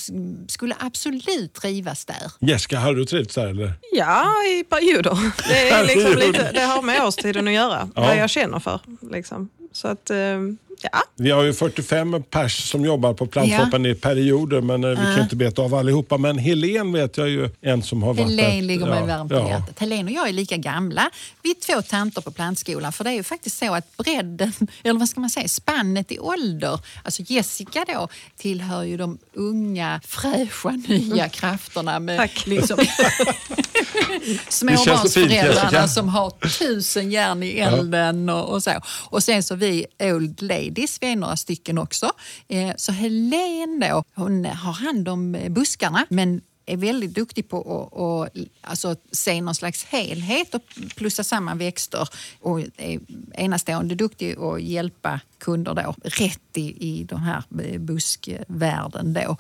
skulle 0.48 0.76
absolut 0.80 1.54
trivas 1.54 2.06
där. 2.06 2.32
Jessica, 2.40 2.80
har 2.80 2.94
du 2.94 3.06
trivts 3.06 3.36
där 3.36 3.48
eller? 3.48 3.74
Ja, 3.94 4.26
i 4.44 4.64
perioder. 4.64 5.18
Det, 5.50 5.70
är 5.70 5.86
liksom 5.96 6.20
lite, 6.20 6.52
det 6.52 6.62
har 6.62 6.82
med 6.82 7.04
årstiden 7.06 7.48
att 7.48 7.54
göra, 7.54 7.90
Ja. 7.96 8.02
vad 8.02 8.18
jag 8.18 8.30
känner 8.30 8.60
för. 8.60 8.80
Liksom. 9.12 9.50
Så 9.72 9.88
att, 9.88 10.10
eh, 10.10 10.18
ja. 10.82 11.04
Vi 11.16 11.32
har 11.32 11.44
ju 11.44 11.54
45 11.54 12.24
pers 12.24 12.70
som 12.70 12.86
jobbar 12.86 13.14
på 13.14 13.28
plantfoppen 13.28 13.86
i 13.86 13.96
perioder 13.96 14.62
men 14.62 14.84
eh, 14.84 14.90
vi 14.90 14.96
kan 14.96 15.20
inte 15.20 15.36
beta 15.36 15.62
av 15.62 15.76
allihopa. 15.76 16.18
Men 16.18 16.38
Helen 16.38 16.94
vet 16.94 17.18
jag 17.18 17.30
ju 17.30 17.50
en 17.62 17.84
som 17.84 18.04
har 18.04 18.14
varit 18.14 18.30
Helene 18.30 18.56
där. 18.56 18.62
ligger 18.62 18.86
mig 18.86 19.00
Ja, 19.00 19.06
varmt 19.06 19.32
om 19.32 19.38
ja. 19.38 19.50
hjärtat. 19.50 19.80
Helene 19.80 20.12
och 20.12 20.18
jag 20.18 20.30
är 20.30 20.34
lika 20.34 20.58
gamla. 20.58 21.10
Vi 21.44 21.50
är 21.50 21.56
två 21.76 21.82
tanter 21.82 22.22
på 22.22 22.32
plantskolan. 22.32 22.94
För 22.94 23.04
det 23.04 23.10
är 23.10 23.14
ju 23.14 23.24
faktiskt 23.24 23.58
så 23.58 23.74
att 23.74 23.98
bredden, 23.98 24.54
eller 24.84 25.00
vad 25.00 25.10
ska 25.10 25.20
man 25.20 25.30
säga, 25.30 25.48
spannet 25.48 26.12
i 26.12 26.20
ålder. 26.20 26.80
Alltså 27.04 27.24
Jessica 27.26 27.86
då 27.88 28.08
tillhör 28.38 28.84
ju 28.84 28.98
de 28.98 29.18
unga, 29.34 30.02
fräscha, 30.06 30.70
nya 30.88 31.30
krafterna 31.30 32.00
med 32.00 32.18
Tack. 32.18 32.48
liksom 32.48 32.78
småbarnsföräldrarna 34.50 35.88
som 35.88 36.10
har 36.10 36.30
tusen 36.60 37.12
järn 37.12 37.44
i 37.44 37.50
elden 37.50 38.30
och, 38.30 38.54
och 38.54 38.64
så. 38.64 38.72
Och 39.10 39.24
sen 39.24 39.44
så 39.44 39.56
vi 39.56 39.86
old 40.00 40.42
ladies, 40.68 40.98
vi 41.02 41.12
är 41.12 41.16
några 41.16 41.38
stycken 41.38 41.78
också. 41.78 42.12
Eh, 42.48 42.72
så 42.78 42.92
Helene 42.92 43.90
då, 43.90 44.04
hon 44.16 44.46
har 44.46 44.74
hand 44.74 45.08
om 45.08 45.36
eh, 45.36 45.50
buskarna 45.50 46.06
men 46.10 46.42
är 46.66 46.78
väldigt 46.78 47.14
duktig 47.14 47.50
på 47.50 47.60
att 47.60 47.94
och, 47.94 48.28
alltså, 48.62 48.96
se 49.12 49.42
någon 49.42 49.56
slags 49.56 49.84
helhet 49.86 50.56
och 50.56 50.62
plussa 50.96 51.24
samman 51.24 51.58
växter 51.58 52.08
och 52.40 52.60
är 52.78 53.00
enastående 53.34 53.96
duktig 53.96 54.38
att 54.38 54.62
hjälpa 54.62 55.20
kunder 55.38 55.74
då 55.74 55.96
rätt 56.04 56.58
i, 56.58 57.00
i 57.00 57.04
den 57.04 57.20
här 57.20 57.44
eh, 57.64 57.80
buskvärlden 57.80 59.14
då. 59.14 59.38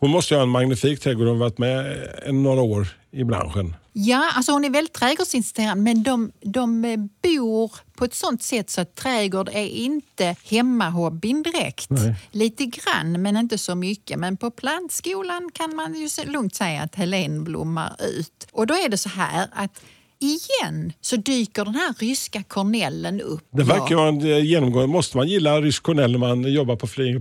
Hon 0.00 0.10
måste 0.10 0.34
ju 0.34 0.38
ha 0.38 0.42
en 0.42 0.48
magnifik 0.48 1.00
trädgård. 1.00 1.26
Hon 1.26 1.36
har 1.36 1.44
varit 1.44 1.58
med 1.58 2.34
några 2.34 2.60
år 2.60 2.88
i 3.10 3.24
branschen. 3.24 3.74
Ja, 3.92 4.30
alltså 4.34 4.52
hon 4.52 4.64
är 4.64 4.70
väldigt 4.70 4.94
trädgårdsintresserad 4.94 5.78
men 5.78 6.02
de, 6.02 6.32
de 6.40 6.82
bor 7.22 7.72
på 7.94 8.04
ett 8.04 8.14
sånt 8.14 8.42
sätt 8.42 8.70
så 8.70 8.80
att 8.80 8.94
trädgård 8.94 9.48
är 9.48 9.66
inte 9.66 10.36
hemmahobbyn 10.44 11.42
direkt. 11.42 11.90
Lite 12.30 12.66
grann 12.66 13.22
men 13.22 13.36
inte 13.36 13.58
så 13.58 13.74
mycket. 13.74 14.18
Men 14.18 14.36
på 14.36 14.50
plantskolan 14.50 15.50
kan 15.54 15.76
man 15.76 15.94
ju 15.94 16.08
lugnt 16.26 16.54
säga 16.54 16.82
att 16.82 16.94
Helen 16.94 17.44
blommar 17.44 17.96
ut. 17.98 18.46
Och 18.52 18.66
då 18.66 18.74
är 18.74 18.88
det 18.88 18.98
så 18.98 19.08
här 19.08 19.48
att 19.52 19.82
igen 20.20 20.92
så 21.00 21.16
dyker 21.16 21.64
den 21.64 21.74
här 21.74 21.94
ryska 21.98 22.42
kornellen 22.42 23.20
upp. 23.20 23.44
Det 23.52 23.62
verkar 23.62 23.94
vara 23.96 24.08
en 24.08 24.20
eh, 24.32 24.44
genomgående. 24.44 24.92
Måste 24.92 25.16
man 25.16 25.28
gilla 25.28 25.60
rysk 25.60 25.82
kornell 25.82 26.12
när 26.12 26.18
man 26.18 26.42
jobbar 26.52 26.76
på 26.76 26.86
Flyinge 26.86 27.20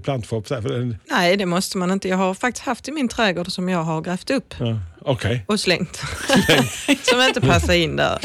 den- 0.69 0.97
Nej, 1.11 1.37
det 1.37 1.45
måste 1.45 1.77
man 1.77 1.91
inte. 1.91 2.07
Jag 2.07 2.17
har 2.17 2.33
faktiskt 2.33 2.65
haft 2.65 2.87
i 2.87 2.91
min 2.91 3.07
trädgård 3.07 3.51
som 3.51 3.69
jag 3.69 3.83
har 3.83 4.01
grävt 4.01 4.29
upp 4.29 4.53
Ja, 4.59 4.79
Okej. 5.01 5.43
och 5.47 5.59
slängt. 5.59 5.97
som 7.03 7.21
inte 7.21 7.41
passar 7.41 7.73
in 7.73 7.95
där. 7.95 8.19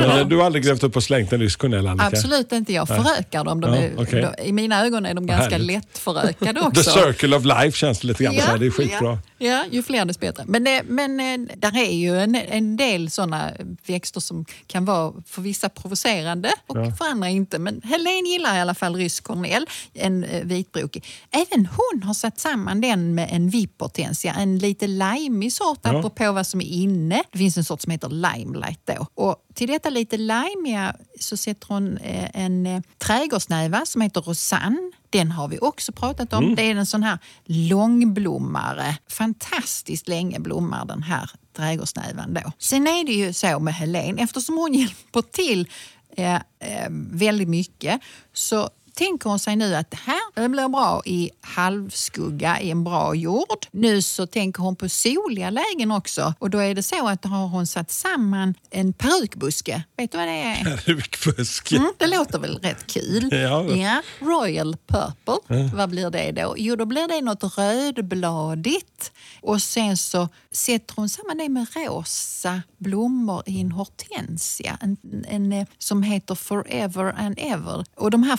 Men 0.00 0.18
eh, 0.18 0.26
Du 0.28 0.36
har 0.36 0.44
aldrig 0.44 0.64
grävt 0.64 0.82
upp 0.82 0.96
och 0.96 1.02
slängt 1.02 1.32
en 1.32 1.40
rysk 1.40 1.58
kornell 1.58 1.86
Annika? 1.86 2.06
Absolut 2.06 2.52
inte. 2.52 2.72
Jag 2.72 2.88
förökar 2.88 3.44
dem. 3.44 3.60
De 3.60 3.74
Ja, 3.74 3.80
är, 3.80 3.92
okej. 3.98 4.32
de, 4.38 4.42
I 4.44 4.52
mina 4.52 4.84
ögon 4.86 5.06
är 5.06 5.14
de 5.14 5.26
ganska 5.26 5.50
Härligt. 5.50 5.66
lättförökade 5.84 6.52
The 6.60 6.66
också. 6.66 6.82
circle 6.90 7.36
of 7.36 7.44
life 7.44 7.72
känns 7.78 8.00
det 8.00 8.06
lite 8.06 8.24
grann. 8.24 8.34
så 8.34 8.40
här. 8.40 8.58
Det 8.58 8.66
är 8.66 8.70
skitbra. 8.70 9.18
Ja, 9.38 9.46
ja, 9.48 9.64
ju 9.70 9.82
fler 9.82 10.04
desto 10.04 10.20
bättre. 10.20 10.44
Men, 10.46 10.64
det, 10.64 10.82
men 10.86 11.20
eh, 11.20 11.56
där 11.56 11.78
är 11.78 11.92
ju 11.94 12.20
en, 12.20 12.34
en 12.34 12.76
del 12.76 13.10
såna 13.10 13.50
växter 13.86 14.20
som 14.20 14.44
kan 14.66 14.84
vara 14.84 15.12
för 15.26 15.42
vissa 15.42 15.68
provocerande 15.68 16.50
och 16.66 16.76
för 16.98 17.04
andra 17.04 17.28
inte. 17.28 17.58
Men 17.58 17.80
Helene 17.84 18.28
gillar 18.28 18.56
i 18.56 18.60
alla 18.60 18.74
fall 18.74 18.96
rysk 18.96 19.24
kornell, 19.24 19.66
en 19.94 20.24
eh, 20.24 20.44
vitbrokig. 20.44 21.04
Även 21.30 21.66
hon 21.66 22.02
har 22.02 22.14
satt 22.14 22.38
samman 22.40 22.80
den 22.80 23.14
med 23.14 23.28
en 23.32 23.48
vipportensia, 23.50 24.34
en 24.38 24.58
lite 24.58 24.86
limig 24.86 25.52
sort 25.52 25.78
Ja. 25.82 26.02
Apropå 26.10 26.32
vad 26.32 26.46
som 26.46 26.60
är 26.60 26.66
inne. 26.66 27.22
Det 27.32 27.38
finns 27.38 27.56
en 27.56 27.64
sort 27.64 27.80
som 27.80 27.90
heter 27.90 28.08
limelight 28.08 28.80
då. 28.84 29.06
Och 29.14 29.36
till 29.54 29.68
detta 29.68 29.90
lite 29.90 30.16
limiga 30.16 30.96
så 31.20 31.36
sätter 31.36 31.68
hon 31.68 31.98
eh, 31.98 32.30
en 32.34 32.66
eh, 32.66 32.82
trädgårdsnäva 32.98 33.86
som 33.86 34.00
heter 34.00 34.20
Rosanne. 34.20 34.92
Den 35.10 35.30
har 35.32 35.48
vi 35.48 35.58
också 35.58 35.92
pratat 35.92 36.32
om. 36.32 36.54
Det 36.54 36.62
är 36.62 36.74
en 36.74 36.86
sån 36.86 37.02
här 37.02 37.18
långblommare. 37.44 38.96
Fantastiskt 39.08 40.08
länge 40.08 40.40
blommar 40.40 40.84
den 40.84 41.02
här 41.02 41.30
trädgårdsnävan 41.56 42.34
då. 42.34 42.52
Sen 42.58 42.86
är 42.86 43.04
det 43.04 43.12
ju 43.12 43.32
så 43.32 43.60
med 43.60 43.74
Helene, 43.74 44.22
eftersom 44.22 44.56
hon 44.56 44.74
hjälper 44.80 45.22
till 45.22 45.68
eh, 46.16 46.34
eh, 46.34 46.88
väldigt 47.10 47.48
mycket 47.48 48.00
så 48.32 48.70
tänker 49.00 49.28
hon 49.28 49.38
sig 49.38 49.56
nu 49.56 49.74
att 49.74 49.90
det 49.90 49.98
här 50.04 50.48
blir 50.48 50.68
bra 50.68 51.02
i 51.04 51.30
halvskugga 51.40 52.60
i 52.60 52.70
en 52.70 52.84
bra 52.84 53.14
jord. 53.14 53.66
Nu 53.70 54.02
så 54.02 54.26
tänker 54.26 54.62
hon 54.62 54.76
på 54.76 54.88
soliga 54.88 55.50
lägen 55.50 55.90
också 55.90 56.34
och 56.38 56.50
då 56.50 56.58
är 56.58 56.74
det 56.74 56.82
så 56.82 57.08
att 57.08 57.24
har 57.24 57.46
hon 57.46 57.66
satt 57.66 57.90
samman 57.90 58.54
en 58.70 58.92
perukbuske. 58.92 59.82
Vet 59.96 60.12
du 60.12 60.18
vad 60.18 60.26
det 60.26 60.32
är? 60.32 60.64
Perukbuske. 60.76 61.76
Mm, 61.76 61.92
det 61.98 62.06
låter 62.06 62.38
väl 62.38 62.58
rätt 62.58 62.86
kul? 62.86 63.28
Ja. 63.32 64.02
Royal 64.18 64.76
Purple, 64.86 65.70
vad 65.74 65.90
blir 65.90 66.10
det 66.10 66.32
då? 66.32 66.54
Jo, 66.58 66.76
då 66.76 66.84
blir 66.84 67.08
det 67.08 67.20
något 67.20 67.58
rödbladigt. 67.58 69.12
Och 69.42 69.62
sen 69.62 69.96
så 69.96 70.28
sätter 70.52 70.94
hon 70.96 71.08
samman 71.08 71.38
det 71.38 71.48
med 71.48 71.66
rosa 71.74 72.62
blommor 72.78 73.42
i 73.46 73.60
en 73.60 73.72
hortensia 73.72 74.78
en, 74.80 74.96
en, 75.28 75.52
eh, 75.52 75.66
som 75.78 76.02
heter 76.02 76.34
Forever 76.34 77.14
and 77.18 77.38
Ever. 77.38 77.84
Och 77.94 78.10
de 78.10 78.22
här 78.22 78.36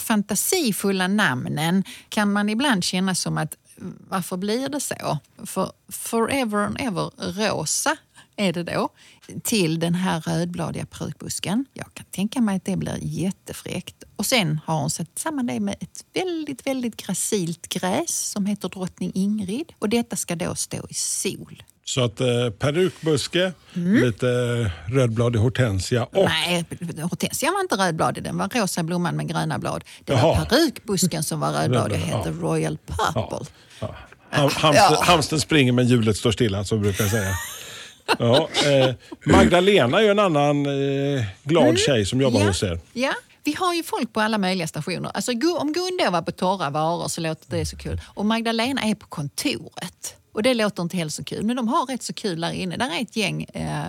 fantasifulla 0.52 1.08
namnen 1.08 1.84
kan 2.10 2.34
man 2.34 2.50
ibland 2.50 2.84
känna 2.84 3.16
som 3.16 3.38
att 3.38 3.58
varför 4.10 4.38
blir 4.38 4.70
det 4.70 4.80
så? 4.80 5.18
För 5.46 5.72
Forever 5.90 6.58
and 6.58 6.82
Ever 6.82 7.12
rosa 7.18 7.98
är 8.36 8.54
det 8.54 8.64
då 8.64 8.90
till 9.44 9.80
den 9.80 9.96
här 9.96 10.22
rödbladiga 10.22 10.86
perukbusken. 10.86 11.66
Jag 11.74 11.94
kan 11.94 12.06
tänka 12.06 12.42
mig 12.42 12.56
att 12.56 12.66
det 12.66 12.78
blir 12.78 12.98
jättefräckt. 13.02 14.04
Och 14.16 14.26
sen 14.26 14.60
har 14.66 14.80
hon 14.80 14.90
satt 14.90 15.20
samman 15.20 15.48
det 15.48 15.60
med 15.60 15.76
ett 15.80 16.06
väldigt, 16.14 16.68
väldigt 16.68 16.98
gracilt 16.98 17.68
gräs 17.68 18.32
som 18.32 18.46
heter 18.46 18.70
Drottning 18.70 19.12
Ingrid. 19.16 19.74
Och 19.80 19.90
detta 19.90 20.16
ska 20.16 20.36
då 20.36 20.56
stå 20.56 20.88
i 20.90 20.94
sol. 20.94 21.64
Så 21.94 22.04
att 22.04 22.22
eh, 22.22 22.50
perukbuske, 22.60 23.54
lite 23.74 24.28
rödbladig 24.88 25.40
hortensia 25.40 26.04
och 26.04 26.26
Nej, 26.26 26.66
hortensian 27.02 27.54
var 27.54 27.62
inte 27.62 27.76
rödbladig, 27.76 28.24
den 28.24 28.38
var 28.38 28.50
rosa 28.50 28.84
blomman 28.84 29.16
med 29.16 29.30
gröna 29.30 29.60
blad. 29.60 29.84
Det 30.06 30.14
var 30.14 30.20
Jaha. 30.20 30.46
perukbusken 30.46 31.24
som 31.24 31.40
var 31.40 31.52
rödbladig 31.52 32.02
och 32.02 32.08
hette 32.08 32.30
ja. 32.30 32.36
Royal 32.42 32.78
Purple. 32.78 33.48
Ja. 33.80 33.96
Ham, 34.30 34.50
hamster, 34.54 35.04
Hamsten 35.04 35.40
springer 35.40 35.72
men 35.72 35.88
hjulet 35.88 36.18
står 36.18 36.32
stilla, 36.32 36.64
vi 36.72 36.78
brukar 36.78 37.06
säga. 37.06 37.32
Ja, 38.20 38.50
eh, 38.66 38.96
Magdalena 39.26 40.00
är 40.00 40.04
ju 40.04 40.10
en 40.10 40.20
annan 40.20 40.66
eh, 40.66 41.24
glad 41.44 41.80
tjej 41.80 42.06
som 42.06 42.22
jobbar 42.22 42.40
ja. 42.40 42.48
hos 42.48 42.64
er. 42.64 42.80
Ja. 42.94 43.14
Vi 43.44 43.56
har 43.60 43.74
ju 43.74 43.84
folk 43.84 44.14
på 44.14 44.22
alla 44.22 44.38
möjliga 44.38 44.68
stationer. 44.68 45.12
Alltså, 45.14 45.32
om 45.32 45.74
Gunde 45.74 46.10
var 46.10 46.22
på 46.22 46.32
torra 46.32 46.70
varor 46.70 47.08
så 47.08 47.22
låter 47.22 47.58
det 47.58 47.66
så 47.66 47.78
kul. 47.78 48.02
Och 48.06 48.26
Magdalena 48.26 48.82
är 48.82 48.96
på 48.96 49.08
kontoret. 49.08 50.21
Och 50.32 50.44
det 50.44 50.54
låter 50.54 50.84
inte 50.84 50.98
heller 50.98 51.10
så 51.12 51.24
kul, 51.24 51.44
men 51.46 51.56
de 51.56 51.68
har 51.68 51.86
rätt 51.86 52.04
så 52.04 52.14
kul 52.14 52.42
där 52.42 52.52
inne. 52.52 52.78
Där 52.78 52.98
är 52.98 53.02
ett 53.02 53.16
gäng 53.16 53.44
eh, 53.44 53.86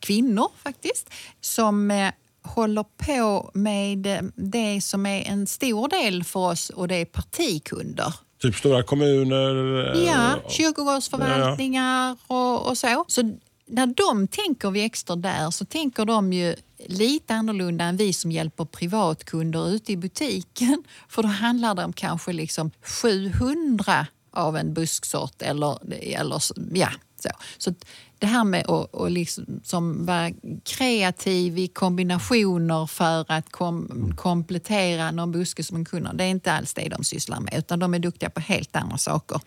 kvinnor 0.00 0.48
faktiskt 0.62 1.10
som 1.40 1.90
eh, 1.90 2.10
håller 2.42 2.84
på 2.96 3.50
med 3.54 4.06
eh, 4.06 4.20
det 4.34 4.80
som 4.80 5.06
är 5.06 5.22
en 5.22 5.46
stor 5.46 5.88
del 5.88 6.24
för 6.24 6.40
oss 6.40 6.70
och 6.70 6.88
det 6.88 6.94
är 6.96 7.04
partikunder. 7.04 8.14
Typ 8.42 8.54
stora 8.56 8.82
kommuner. 8.82 9.78
eh, 9.96 10.04
Ja, 10.04 10.50
kyrkogårdsförvaltningar 10.50 12.16
och, 12.26 12.66
och 12.66 12.78
så. 12.78 13.04
Så 13.08 13.36
när 13.66 13.86
de 13.86 14.28
tänker 14.28 14.70
växter 14.70 15.16
där 15.16 15.50
så 15.50 15.64
tänker 15.64 16.04
de 16.04 16.32
ju 16.32 16.54
lite 16.86 17.34
annorlunda 17.34 17.84
än 17.84 17.96
vi 17.96 18.12
som 18.12 18.32
hjälper 18.32 18.64
privatkunder 18.64 19.68
ute 19.68 19.92
i 19.92 19.96
butiken. 19.96 20.84
För 21.08 21.22
då 21.22 21.28
handlar 21.28 21.74
det 21.74 21.84
om 21.84 21.92
kanske 21.92 22.32
liksom 22.32 22.70
700 22.82 24.06
av 24.36 24.56
en 24.56 24.74
busksort 24.74 25.42
eller, 25.42 25.78
eller 26.02 26.38
så- 26.38 26.54
ja, 26.72 26.88
så. 27.22 27.28
Så 27.58 27.74
det 28.18 28.26
här 28.26 28.44
med 28.44 28.60
att, 28.70 28.94
och 28.94 29.10
liksom, 29.10 29.60
som 29.64 30.06
vara 30.06 30.30
kreativ 30.64 31.58
i 31.58 31.68
kombinationer 31.68 32.86
för 32.86 33.24
att 33.32 33.52
kom, 33.52 34.12
komplettera 34.16 35.10
någon 35.10 35.32
buske 35.32 35.64
som 35.64 35.76
en 35.76 35.84
kund 35.84 36.08
det 36.14 36.24
är 36.24 36.28
inte 36.28 36.52
alls 36.52 36.74
det 36.74 36.88
de 36.88 37.04
sysslar 37.04 37.40
med 37.40 37.54
utan 37.58 37.78
de 37.78 37.94
är 37.94 37.98
duktiga 37.98 38.30
på 38.30 38.40
helt 38.40 38.76
andra 38.76 38.98
saker. 38.98 39.40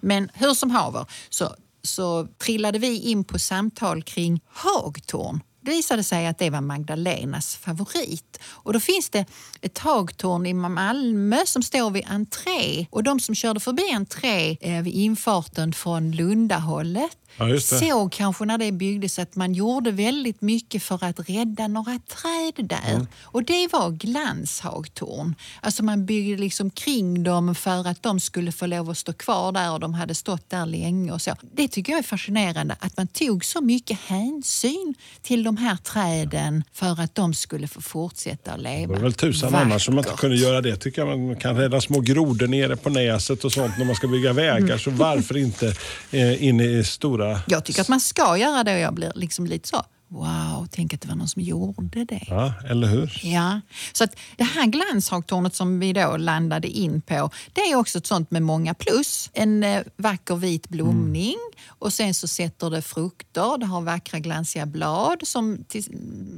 Men 0.00 0.30
hur 0.34 0.54
som 0.54 0.70
haver 0.70 1.06
så, 1.28 1.54
så 1.82 2.26
trillade 2.44 2.78
vi 2.78 3.00
in 3.00 3.24
på 3.24 3.38
samtal 3.38 4.02
kring 4.02 4.40
hagtorn. 4.46 5.40
Det 5.66 5.72
visade 5.72 6.04
sig 6.04 6.26
att 6.26 6.38
det 6.38 6.50
var 6.50 6.60
Magdalenas 6.60 7.56
favorit. 7.56 8.38
Och 8.44 8.72
då 8.72 8.80
finns 8.80 9.10
det 9.10 9.24
ett 9.60 9.78
hagtorn 9.78 10.46
i 10.46 10.54
Malmö 10.54 11.36
som 11.46 11.62
står 11.62 11.90
vid 11.90 12.04
entré. 12.06 12.86
Och 12.90 13.02
de 13.02 13.20
som 13.20 13.34
körde 13.34 13.60
förbi 13.60 13.92
entré 13.92 14.56
eh, 14.60 14.82
vid 14.82 14.94
infarten 14.94 15.72
från 15.72 16.12
Lundahållet 16.12 17.18
Ja, 17.36 17.60
såg 17.60 18.12
kanske 18.12 18.44
när 18.44 18.58
det 18.58 18.72
byggdes 18.72 19.18
att 19.18 19.36
man 19.36 19.54
gjorde 19.54 19.90
väldigt 19.90 20.42
mycket 20.42 20.82
för 20.82 21.04
att 21.04 21.28
rädda 21.30 21.68
några 21.68 21.98
träd 21.98 22.66
där. 22.68 22.94
Mm. 22.94 23.06
Och 23.22 23.44
det 23.44 23.72
var 23.72 23.90
glanshagtorn. 23.90 25.34
Alltså 25.60 25.84
man 25.84 26.06
byggde 26.06 26.40
liksom 26.40 26.70
kring 26.70 27.22
dem 27.22 27.54
för 27.54 27.88
att 27.88 28.02
de 28.02 28.20
skulle 28.20 28.52
få 28.52 28.66
lov 28.66 28.90
att 28.90 28.98
stå 28.98 29.12
kvar 29.12 29.52
där 29.52 29.72
och 29.72 29.80
de 29.80 29.94
hade 29.94 30.14
stått 30.14 30.50
där 30.50 30.66
länge 30.66 31.12
och 31.12 31.22
så. 31.22 31.36
Det 31.52 31.68
tycker 31.68 31.92
jag 31.92 31.98
är 31.98 32.02
fascinerande 32.02 32.76
att 32.80 32.96
man 32.96 33.06
tog 33.06 33.44
så 33.44 33.60
mycket 33.60 34.00
hänsyn 34.00 34.94
till 35.22 35.44
de 35.44 35.56
här 35.56 35.76
träden 35.76 36.64
för 36.72 37.00
att 37.00 37.14
de 37.14 37.34
skulle 37.34 37.68
få 37.68 37.80
fortsätta 37.80 38.52
att 38.52 38.60
leva. 38.60 38.86
Det 38.86 39.00
var 39.00 39.02
väl 39.02 39.12
tusan 39.12 39.54
annars 39.54 39.84
som 39.84 39.94
man 39.94 39.98
inte 39.98 40.10
vackert. 40.10 40.20
kunde 40.20 40.36
göra 40.36 40.60
det. 40.60 40.76
tycker 40.76 41.06
jag. 41.06 41.18
Man 41.18 41.36
kan 41.36 41.56
rädda 41.56 41.80
små 41.80 42.00
grodor 42.00 42.46
nere 42.46 42.76
på 42.76 42.90
näset 42.90 43.44
och 43.44 43.52
sånt 43.52 43.78
när 43.78 43.84
man 43.84 43.94
ska 43.94 44.08
bygga 44.08 44.32
vägar. 44.32 44.78
Så 44.78 44.90
varför 44.90 45.36
inte 45.36 45.74
eh, 46.10 46.44
in 46.44 46.60
i 46.60 46.84
stora... 46.84 47.25
Jag 47.46 47.64
tycker 47.64 47.80
att 47.80 47.88
man 47.88 48.00
ska 48.00 48.36
göra 48.36 48.64
det 48.64 48.74
och 48.74 48.80
jag 48.80 48.94
blir 48.94 49.12
liksom 49.14 49.46
lite 49.46 49.68
så, 49.68 49.84
wow, 50.08 50.66
tänk 50.70 50.94
att 50.94 51.00
det 51.00 51.08
var 51.08 51.14
någon 51.14 51.28
som 51.28 51.42
gjorde 51.42 52.04
det. 52.04 52.24
Ja, 52.28 52.52
eller 52.70 52.86
hur? 52.88 53.20
Ja, 53.22 53.60
så 53.92 54.04
att 54.04 54.16
det 54.36 54.44
här 54.44 54.66
glanshagtornet 54.66 55.54
som 55.54 55.80
vi 55.80 55.92
då 55.92 56.16
landade 56.16 56.68
in 56.68 57.00
på, 57.02 57.30
det 57.52 57.60
är 57.60 57.76
också 57.76 57.98
ett 57.98 58.06
sånt 58.06 58.30
med 58.30 58.42
många 58.42 58.74
plus. 58.74 59.30
En 59.32 59.64
eh, 59.64 59.82
vacker 59.96 60.36
vit 60.36 60.68
blomning 60.68 61.36
och 61.68 61.92
sen 61.92 62.14
så 62.14 62.28
sätter 62.28 62.70
det 62.70 62.82
frukter, 62.82 63.58
det 63.58 63.66
har 63.66 63.80
vackra 63.80 64.18
glansiga 64.18 64.66
blad 64.66 65.20
som, 65.22 65.64
till, 65.68 65.84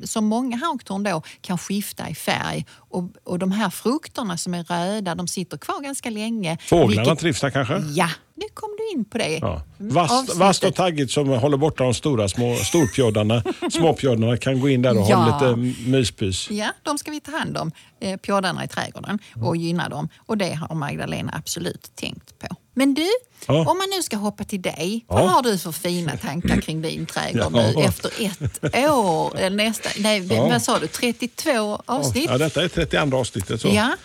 som 0.05 0.27
många 0.27 0.57
hagtorn 0.57 1.03
då 1.03 1.23
kan 1.41 1.59
skifta 1.59 2.09
i 2.09 2.15
färg. 2.15 2.67
Och, 2.71 3.05
och 3.25 3.39
de 3.39 3.53
här 3.53 3.71
frukterna 3.71 4.37
som 4.37 4.55
är 4.55 4.65
röda, 4.65 5.15
de 5.15 5.29
sitter 5.29 5.57
kvar 5.59 5.81
ganska 5.83 6.11
länge. 6.11 6.59
Fåglarna 6.61 7.03
vilket- 7.03 7.19
trivs 7.19 7.41
där 7.41 7.51
kanske? 7.51 7.79
Ja, 7.79 8.11
nu 8.35 8.45
kom 8.55 8.77
du 8.79 8.99
in 8.99 9.05
på 9.05 9.19
det. 9.19 9.39
Ja. 9.39 9.63
Mm, 9.81 9.97
avsnittet. 9.97 10.37
vasst 10.37 10.65
och 10.65 10.75
taggigt 10.75 11.11
som 11.11 11.29
håller 11.29 11.57
borta 11.57 11.85
de 11.85 11.95
stora 11.95 12.29
små 12.29 12.55
storpjoddarna. 12.57 13.43
Småpjoddarna 13.71 14.37
kan 14.37 14.61
gå 14.61 14.69
in 14.69 14.83
där 14.83 14.99
och 14.99 15.05
ha 15.05 15.11
Ja. 15.11 15.49
lite 15.57 15.57
myspys. 15.91 16.51
Ja, 16.51 16.73
de 16.83 16.99
ska 16.99 17.11
vi 17.11 17.21
ta 17.21 17.31
hand 17.39 17.57
om, 17.57 17.73
eh, 18.01 18.17
pjoddarna 18.17 18.65
i 18.65 18.69
trädgården 18.69 19.19
och 19.45 19.57
gynna 19.57 19.89
dem. 19.89 20.09
Och 20.19 20.39
det 20.39 20.55
har 20.55 20.75
Magdalena 20.75 21.33
absolut 21.37 21.91
tänkt 21.95 22.39
på. 22.39 22.47
Men 22.75 22.95
du, 22.95 23.07
Ja. 23.47 23.55
om 23.59 23.79
man 23.79 23.87
nu 23.97 24.03
ska 24.03 24.17
hoppa 24.17 24.45
till 24.45 24.63
dig. 24.63 25.05
Ja. 25.09 25.15
Vad 25.15 25.29
har 25.31 25.43
du 25.43 25.59
för 25.59 25.73
fina 25.73 26.17
tankar 26.17 26.61
kring 26.61 26.83
din 26.83 27.07
trädgård 27.07 27.53
Ja. 27.55 27.73
nu 27.77 27.83
efter 27.83 28.11
ett 28.21 28.89
år? 28.91 29.37
Eller 29.39 29.57
nästa, 29.57 29.89
nej, 29.99 30.21
vad 30.21 30.63
sa 30.63 30.79
du? 30.79 30.87
32 30.87 31.83
avsnitt? 31.87 32.25
Ja, 32.31 32.39
detta 32.39 32.63
är 32.65 32.69
32 32.69 33.17
avsnittet. 33.17 33.61
Så. 33.61 33.69
Ja. 33.69 33.97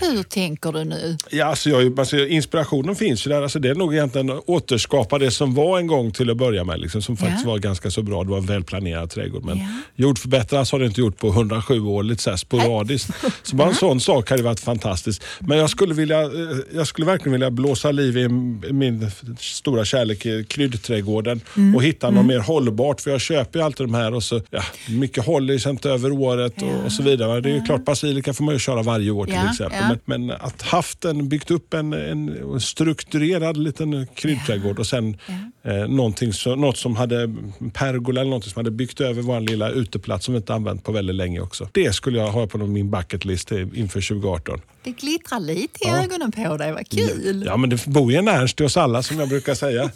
Hur 0.00 0.22
tänker 0.22 0.72
du 0.72 0.84
nu? 0.84 1.16
Ja, 1.30 1.44
alltså 1.44 1.70
jag, 1.70 2.00
alltså 2.00 2.18
inspirationen 2.18 2.96
finns 2.96 3.26
ju 3.26 3.30
där. 3.30 3.42
Alltså 3.42 3.58
det 3.58 3.68
är 3.70 3.74
nog 3.74 3.94
egentligen 3.94 4.30
att 4.30 4.44
återskapa 4.46 5.18
det 5.18 5.30
som 5.30 5.54
var 5.54 5.78
en 5.78 5.86
gång 5.86 6.10
till 6.12 6.30
att 6.30 6.36
börja 6.36 6.64
med. 6.64 6.80
Liksom, 6.80 7.02
som 7.02 7.16
faktiskt 7.16 7.44
Ja. 7.44 7.50
var 7.50 7.58
ganska 7.58 7.90
så 7.90 8.02
bra. 8.02 8.24
Det 8.24 8.30
var 8.30 8.38
en 8.38 8.46
välplanerad 8.46 9.10
trädgård. 9.10 9.44
Men 9.44 9.58
Ja. 9.58 9.64
jordförbättras 9.96 10.72
har 10.72 10.78
det 10.78 10.86
inte 10.86 11.00
gjort 11.00 11.18
på 11.18 11.28
107 11.28 11.80
år, 11.80 12.02
lite 12.02 12.22
så 12.22 12.30
här 12.30 12.36
sporadiskt. 12.36 13.10
så 13.42 13.56
bara 13.56 13.68
en 13.68 13.74
sån 13.74 14.00
sak 14.00 14.30
hade 14.30 14.42
varit 14.42 14.60
fantastiskt. 14.60 15.22
Men 15.40 15.58
jag 15.58 15.70
skulle, 15.70 15.94
vilja, 15.94 16.22
eh, 16.22 16.28
jag 16.74 16.86
skulle 16.86 17.06
verkligen 17.06 17.32
vilja 17.32 17.50
blåsa 17.50 17.90
liv 17.92 18.18
i 18.18 18.28
min 18.72 19.10
stora 19.40 19.84
kärlek 19.84 20.26
i 20.26 20.44
kryddträdgården 20.44 21.40
och 21.76 21.82
hitta 21.84 22.10
något 22.10 22.26
mer 22.26 22.38
hållbart. 22.38 23.00
För 23.00 23.10
jag 23.10 23.20
köper 23.20 23.58
ju 23.58 23.64
alltid 23.64 23.86
de 23.86 23.94
här 23.94 24.14
och 24.14 24.22
så, 24.22 24.40
ja, 24.50 24.62
mycket 24.88 25.26
håller 25.26 25.54
ju 25.54 25.70
inte 25.70 25.90
över 25.90 26.12
året 26.12 26.62
och, 26.62 26.84
och 26.84 26.92
så 26.92 27.02
vidare. 27.02 27.40
Det 27.40 27.50
är 27.50 27.66
klart, 27.66 27.84
basilika 27.84 28.32
får 28.32 28.44
man 28.44 28.54
ju 28.54 28.58
köra 28.58 28.82
varje 28.82 29.10
år 29.10 29.24
till 29.26 29.34
exempel. 29.50 29.85
Men, 29.88 30.26
men 30.26 30.30
att 30.40 30.62
haft 30.62 31.04
en, 31.04 31.28
byggt 31.28 31.50
upp 31.50 31.74
en, 31.74 31.92
en 31.92 32.60
strukturerad 32.60 33.56
liten 33.56 34.06
kryddträdgård 34.14 34.78
och 34.78 34.86
sen 34.86 35.16
eh, 35.62 36.30
så, 36.32 36.56
något 36.56 36.76
som 36.76 36.96
hade 36.96 37.34
pergola 37.72 38.20
eller 38.20 38.30
någonting 38.30 38.52
som 38.52 38.60
hade 38.60 38.70
byggt 38.70 39.00
över 39.00 39.22
vår 39.22 39.40
lilla 39.40 39.70
uteplats 39.70 40.24
som 40.24 40.34
vi 40.34 40.38
inte 40.38 40.54
använt 40.54 40.84
på 40.84 40.92
väldigt 40.92 41.16
länge 41.16 41.40
också. 41.40 41.68
Det 41.72 41.92
skulle 41.94 42.18
jag 42.18 42.30
ha 42.30 42.46
på 42.46 42.58
min 42.58 42.90
bucket 42.90 43.24
list 43.24 43.52
eh, 43.52 43.58
inför 43.58 44.00
2018. 44.00 44.60
Det 44.82 44.90
glittrar 44.90 45.40
lite 45.40 45.84
i 45.84 45.88
Ja. 45.88 46.02
ögonen 46.04 46.32
på 46.32 46.56
dig, 46.56 46.72
vad 46.72 46.88
kul! 46.88 47.44
Ja, 47.46 47.56
men 47.56 47.70
det 47.70 47.86
bor 47.86 48.12
ju 48.12 48.18
en 48.18 48.28
Ernst 48.28 48.60
i 48.60 48.64
oss 48.64 48.76
alla 48.76 49.02
som 49.02 49.18
jag 49.18 49.28
brukar 49.28 49.54
säga. 49.54 49.90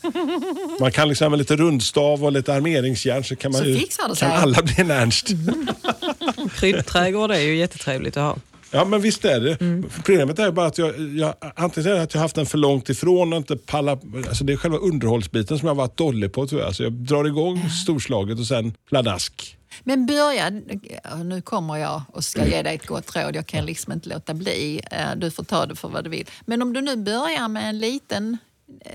Man 0.81 0.93
kan 0.93 1.09
liksom 1.09 1.31
med 1.31 1.39
lite 1.39 1.57
rundstav 1.57 2.25
och 2.25 2.33
lite 2.33 2.55
armeringsjärn 2.55 3.25
så 3.25 3.37
kan, 3.37 3.53
man 3.53 3.61
Så 3.61 3.67
ju, 3.67 3.79
fixar 3.79 4.09
det 4.09 4.17
kan 4.17 4.31
alla 4.33 4.63
bli 4.63 4.75
en 4.79 4.91
Ernst. 4.91 5.29
Kryddträdgård 6.57 7.31
är 7.31 7.41
ju 7.41 7.57
jättetrevligt 7.57 8.17
att 8.17 8.23
ha. 8.23 8.37
Ja 8.71 8.85
men 8.85 9.01
visst 9.01 9.25
är 9.25 9.41
det. 9.41 9.61
Mm. 9.61 9.91
Problemet 10.05 10.39
är 10.39 10.51
bara 10.51 10.67
att 10.67 10.79
jag, 10.79 11.01
jag 11.01 11.35
antingen 11.57 11.91
är 11.91 11.95
det 11.95 12.03
att 12.03 12.15
jag 12.15 12.21
haft 12.21 12.37
den 12.37 12.47
för 12.47 12.59
långt 12.59 12.89
ifrån 12.89 13.33
och 13.33 13.37
inte 13.37 13.57
pallar. 13.57 13.99
Alltså 14.29 14.45
det 14.45 14.53
är 14.53 14.57
själva 14.57 14.79
underhållsbiten 14.79 15.59
som 15.59 15.69
jag 15.69 15.75
varit 15.75 15.97
dålig 15.97 16.33
på 16.33 16.47
jag. 16.51 16.75
Så 16.77 16.83
jag 16.83 16.93
drar 16.93 17.25
igång 17.25 17.69
storslaget 17.71 18.39
och 18.39 18.47
sen 18.47 18.75
pladask. 18.89 19.57
Men 19.85 20.07
börja, 20.07 20.51
nu 21.25 21.43
kommer 21.45 21.77
jag 21.77 22.03
och 22.13 22.25
ska 22.25 22.47
ge 22.47 22.63
dig 22.63 22.75
ett 22.75 22.87
gott 22.87 23.17
råd, 23.17 23.37
jag 23.37 23.47
kan 23.47 23.67
liksom 23.67 23.93
inte 23.93 24.09
låta 24.09 24.35
bli. 24.35 24.81
Eh, 24.91 25.17
Du 25.17 25.31
får 25.31 25.45
ta 25.45 25.67
det 25.67 25.77
för 25.77 25.89
vad 25.89 26.05
du 26.05 26.11
vill. 26.11 26.27
Men 26.45 26.63
om 26.63 26.73
du 26.73 26.81
nu 26.81 26.97
börjar 26.97 27.49
med 27.49 27.69
en 27.69 27.79
liten, 27.79 28.39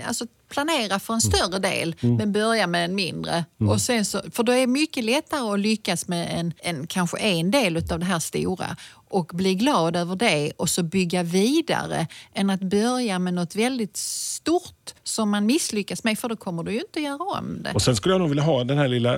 alltså 0.06 0.26
planera 0.48 0.98
för 0.98 1.14
en 1.14 1.20
större 1.20 1.58
del, 1.58 1.96
men 2.00 2.32
börja 2.32 2.66
med 2.66 2.84
en 2.84 2.94
mindre. 2.94 3.44
Och 3.68 3.80
sen 3.80 4.04
så, 4.04 4.20
för 4.32 4.42
då 4.42 4.52
är 4.52 4.60
det 4.60 4.66
mycket 4.66 5.04
lättare 5.04 5.54
att 5.54 5.60
lyckas 5.60 6.08
med 6.08 6.40
en, 6.40 6.52
en, 6.58 6.86
kanske 6.86 7.18
en 7.18 7.50
del 7.50 7.76
av 7.76 7.98
det 7.98 8.04
här 8.04 8.18
stora 8.18 8.76
och 9.08 9.30
bli 9.34 9.54
glad 9.54 9.96
över 9.96 10.16
det 10.16 10.52
och 10.56 10.68
så 10.68 10.82
bygga 10.82 11.22
vidare 11.22 12.06
än 12.34 12.50
att 12.50 12.60
börja 12.60 13.18
med 13.18 13.34
något 13.34 13.56
väldigt 13.56 13.96
stort 13.96 14.94
som 15.04 15.30
man 15.30 15.46
misslyckas 15.46 16.04
med 16.04 16.18
för 16.18 16.28
då 16.28 16.36
kommer 16.36 16.62
du 16.62 16.72
ju 16.72 16.80
inte 16.80 17.00
göra 17.00 17.38
om 17.38 17.62
det. 17.62 17.72
Och 17.72 17.82
sen 17.82 17.96
skulle 17.96 18.14
jag 18.14 18.20
nog 18.20 18.28
vilja 18.28 18.44
ha 18.44 18.64
den 18.64 18.78
här 18.78 18.88
lilla, 18.88 19.16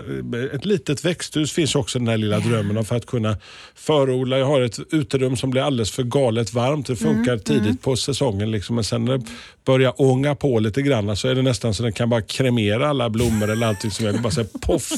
ett 0.55 0.65
litet 0.65 1.05
växthus 1.05 1.53
finns 1.53 1.75
också 1.75 1.99
den 1.99 2.09
här 2.09 2.17
lilla 2.17 2.39
drömmen 2.39 2.77
om 2.77 2.85
för 2.85 2.97
att 2.97 3.07
kunna 3.07 3.37
förodla. 3.75 4.39
Jag 4.39 4.47
har 4.47 4.61
ett 4.61 4.79
uterum 4.91 5.37
som 5.37 5.51
blir 5.51 5.63
alldeles 5.63 5.91
för 5.91 6.03
galet 6.03 6.55
varmt. 6.55 6.87
Det 6.87 6.97
funkar 6.97 7.39
tidigt 7.39 7.83
på 7.83 7.97
säsongen 7.97 8.51
liksom. 8.51 8.75
men 8.75 8.85
sen 8.85 9.05
när 9.05 9.19
det 9.19 9.25
börjar 9.65 9.93
ånga 9.97 10.35
på 10.35 10.59
lite 10.59 10.83
grann 10.83 11.07
så 11.19 11.29
är 11.29 11.35
det 11.35 11.43
nästan 11.43 11.75
så 11.75 11.83
den 11.83 11.93
kan 11.93 12.09
bara 12.11 12.23
kremera 12.23 12.89
alla 12.89 13.11
blommor 13.11 13.51
eller 13.51 13.67
allting 13.67 13.91
som 13.91 14.07
är. 14.07 14.13
Det 14.13 14.19
bara 14.19 14.31
säger 14.33 14.49
poff. 14.61 14.91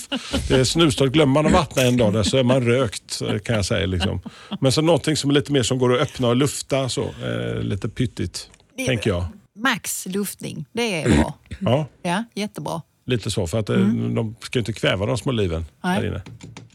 Det 0.49 0.55
är 0.55 0.65
snustorrt. 0.65 1.13
Glömmer 1.13 1.33
man 1.35 1.47
att 1.47 1.53
vattna 1.53 1.83
en 1.83 1.97
dag 1.97 2.13
där 2.13 2.23
så 2.23 2.37
är 2.37 2.43
man 2.45 2.63
rökt 2.65 3.23
kan 3.45 3.57
jag 3.57 3.65
säga. 3.65 3.87
Liksom. 3.87 4.21
Men 4.61 4.73
så 4.73 4.83
någonting 4.83 5.17
som 5.17 5.31
är 5.31 5.35
lite 5.35 5.53
mer 5.53 5.63
som 5.63 5.79
går 5.79 5.95
att 5.95 6.01
öppna 6.01 6.29
och 6.29 6.37
lufta 6.37 6.89
så. 6.89 7.03
Eh, 7.03 7.63
lite 7.63 7.89
pyttigt, 7.89 8.51
tänker 8.87 9.11
jag. 9.11 9.25
Max 9.59 10.07
luftning, 10.07 10.65
det 10.73 11.03
är 11.03 11.09
bra. 11.09 11.35
Ja, 11.61 11.87
Ja, 12.03 12.25
jättebra. 12.35 12.83
lite 13.07 13.31
så. 13.31 13.47
För 13.47 13.59
att 13.59 13.71
eh, 13.71 13.77
de 14.15 14.37
ska 14.41 14.59
inte 14.59 14.73
kväva 14.73 15.07
de 15.07 15.19
små 15.19 15.33
liven 15.33 15.67
Nej. 15.85 16.01
där 16.01 16.09
inne. 16.09 16.23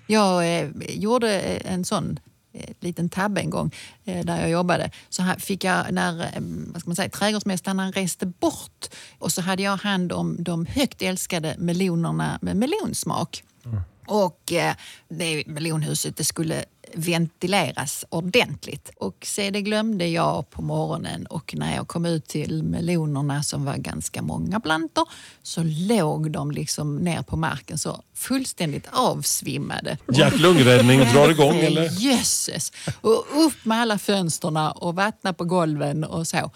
Jag 0.08 0.60
eh, 0.60 0.68
gjorde 0.90 1.32
en 1.42 1.86
sån 1.86 2.20
Eh, 2.56 2.74
liten 2.80 3.10
tabbe 3.10 3.42
en 3.42 3.50
gång 3.50 3.72
eh, 4.06 4.26
där 4.26 4.42
jag 4.42 4.50
jobbade. 4.50 4.92
Så 5.10 5.24
här 5.24 5.40
fick 5.40 5.64
jag, 5.64 5.94
när 5.94 6.20
eh, 6.20 6.42
vad 6.74 6.82
ska 6.82 6.90
man 6.90 6.96
säga, 6.96 7.10
trädgårdsmästaren 7.10 7.80
han 7.80 7.92
reste 7.92 8.26
bort 8.26 8.90
och 9.20 9.32
så 9.32 9.42
hade 9.42 9.64
jag 9.64 9.78
hand 9.78 10.12
om 10.12 10.36
de 10.40 10.66
högt 10.66 11.02
älskade 11.02 11.56
melonerna 11.58 12.40
med 12.42 12.56
melonsmak. 12.58 13.44
Mm. 13.66 13.82
Och 14.08 14.52
eh, 14.52 14.76
det 15.10 15.48
melonhuset 15.48 16.18
det 16.18 16.24
skulle 16.24 16.66
ventileras 16.94 18.06
ordentligt. 18.10 18.90
Och 18.98 19.16
se 19.26 19.52
det 19.52 19.62
glömde 19.62 20.08
jag 20.08 20.50
på 20.50 20.62
morgonen 20.62 21.26
och 21.26 21.56
när 21.58 21.76
jag 21.76 21.88
kom 21.88 22.06
ut 22.06 22.28
till 22.28 22.64
melonerna 22.64 23.44
som 23.44 23.66
var 23.66 23.78
ganska 23.78 24.22
många 24.22 24.60
plantor 24.60 25.10
så 25.44 25.62
låg 25.64 26.32
de 26.32 26.52
liksom 26.52 26.96
ner 26.96 27.22
på 27.22 27.38
marken 27.38 27.78
så 27.78 28.04
fullständigt 28.14 28.88
avsvimmade. 28.92 29.98
Hjärt-lungräddning 30.14 31.00
drar 31.00 31.30
igång 31.30 31.56
eller? 31.60 31.90
Jösses! 32.02 32.72
Och 33.02 33.26
upp 33.46 33.66
med 33.66 33.82
alla 33.82 33.98
fönsterna 33.98 34.72
och 34.72 34.96
vattna 34.96 35.34
på 35.34 35.44
golven 35.44 36.04
och 36.04 36.28
så. 36.28 36.52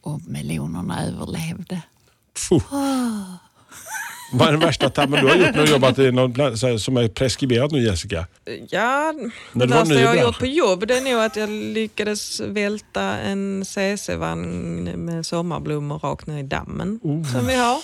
Och 0.00 0.20
melonerna 0.26 1.04
överlevde. 1.04 1.82
Puh. 2.48 2.64
Vad 4.32 4.48
är 4.48 4.52
den 4.52 4.60
värsta 4.60 4.90
tabben 4.90 5.20
du 5.24 5.28
har 5.30 5.36
gjort 5.36 5.54
när 5.54 5.66
du 5.66 5.72
jobbat 5.72 5.98
i 5.98 6.12
någon 6.12 6.34
här 6.40 6.78
som 6.78 6.96
är 6.96 7.08
preskriberat 7.08 7.70
nu 7.70 7.82
Jessica? 7.82 8.26
Ja, 8.68 9.12
När 9.52 9.66
det 9.66 9.66
du 9.66 9.66
var 9.66 9.78
värsta 9.84 10.00
jag 10.00 10.08
har 10.08 10.14
gjort 10.16 10.38
på 10.38 10.46
jobb 10.46 10.86
det 10.86 10.96
är 10.96 11.00
nog 11.00 11.22
att 11.22 11.36
jag 11.36 11.50
lyckades 11.50 12.40
välta 12.40 13.02
en 13.02 13.64
CC-vagn 13.64 14.84
med 14.84 15.26
sommarblommor 15.26 15.98
rakt 15.98 16.26
ner 16.26 16.38
i 16.38 16.42
dammen 16.42 17.00
som 17.32 17.46
vi 17.46 17.54
har. 17.54 17.76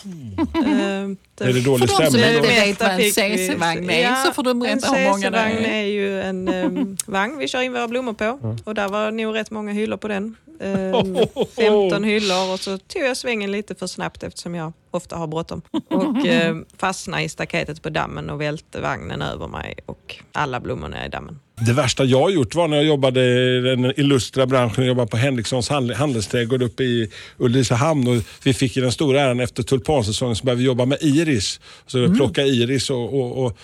Eh, 0.55 1.49
Är 1.49 1.53
det 1.53 1.61
dålig 1.61 1.91
För 1.91 1.99
de 2.05 2.11
som 2.11 2.19
stämning? 2.21 2.37
inte 2.37 2.49
vet 2.49 2.81
vad 2.81 2.91
en 2.91 3.01
CC-vagn 3.13 3.91
är 3.91 4.25
så 4.25 4.33
får 4.33 4.43
du 4.43 4.55
berätta 4.55 4.87
en 4.97 5.03
hur 5.03 5.11
många 5.11 5.31
det 5.31 5.39
CC-vagn 5.39 5.65
är. 5.65 5.83
är 5.83 5.87
ju 5.87 6.21
en 6.23 6.49
um, 6.49 6.97
vagn 7.07 7.39
vi 7.39 7.49
kör 7.49 7.61
in 7.61 7.73
våra 7.73 7.89
blommor 7.89 8.13
på 8.13 8.55
och 8.65 8.75
där 8.75 8.89
var 8.89 9.11
nog 9.11 9.35
rätt 9.35 9.51
många 9.51 9.73
hyllor 9.73 9.97
på 9.97 10.09
den. 10.09 10.37
Um, 10.63 11.17
15 11.57 12.05
hyllor 12.05 12.53
och 12.53 12.61
så 12.61 12.79
tog 12.79 13.03
jag 13.03 13.17
svängen 13.17 13.53
lite 13.53 13.75
för 13.75 13.87
snabbt 13.87 14.23
eftersom 14.23 14.55
jag 14.55 14.73
ofta 14.91 15.17
har 15.17 15.27
bråttom 15.27 15.63
och 15.91 16.25
um, 16.51 16.67
fastnade 16.77 17.23
i 17.23 17.29
staketet 17.29 17.83
på 17.83 17.91
dammen 17.91 18.31
och 18.31 18.41
välte 18.41 18.81
vagnen 18.81 19.23
över 19.23 19.49
mig 19.49 19.75
och 19.87 20.17
alla 20.33 20.61
blommorna 20.61 21.07
i 21.07 21.09
dammen. 21.09 21.41
Det 21.67 21.73
värsta 21.73 22.05
jag 22.05 22.21
har 22.21 22.31
gjort 22.31 22.55
var 22.55 22.69
när 22.69 22.77
jag 22.77 22.87
jobbade 22.87 23.21
i 23.25 23.61
den 23.61 23.93
illustra 24.01 24.47
branschen. 24.47 24.75
Jag 24.85 24.87
jobbade 24.89 25.09
på 25.09 25.17
Henrikssons 25.17 25.69
handel- 25.69 25.97
handelsträdgård 25.97 26.63
uppe 26.63 26.83
i 26.83 27.11
Ulricehamn. 27.39 28.09
Och 28.09 28.23
vi 28.45 28.55
fick 28.55 28.75
den 28.75 28.93
stora 28.93 29.21
äran 29.21 29.41
efter 29.41 29.63
tulpansäsongen 29.63 30.37
så 30.37 30.45
började 30.45 30.59
vi 30.59 30.65
jobba 30.67 30.85
med 30.85 30.99
iris. 31.01 31.61
Så 31.87 31.99
Mm. 31.99 32.11
vi 32.11 32.17
plocka 32.17 32.43
iris 32.43 32.91
och, 32.91 33.15
och, 33.21 33.45
och 33.45 33.59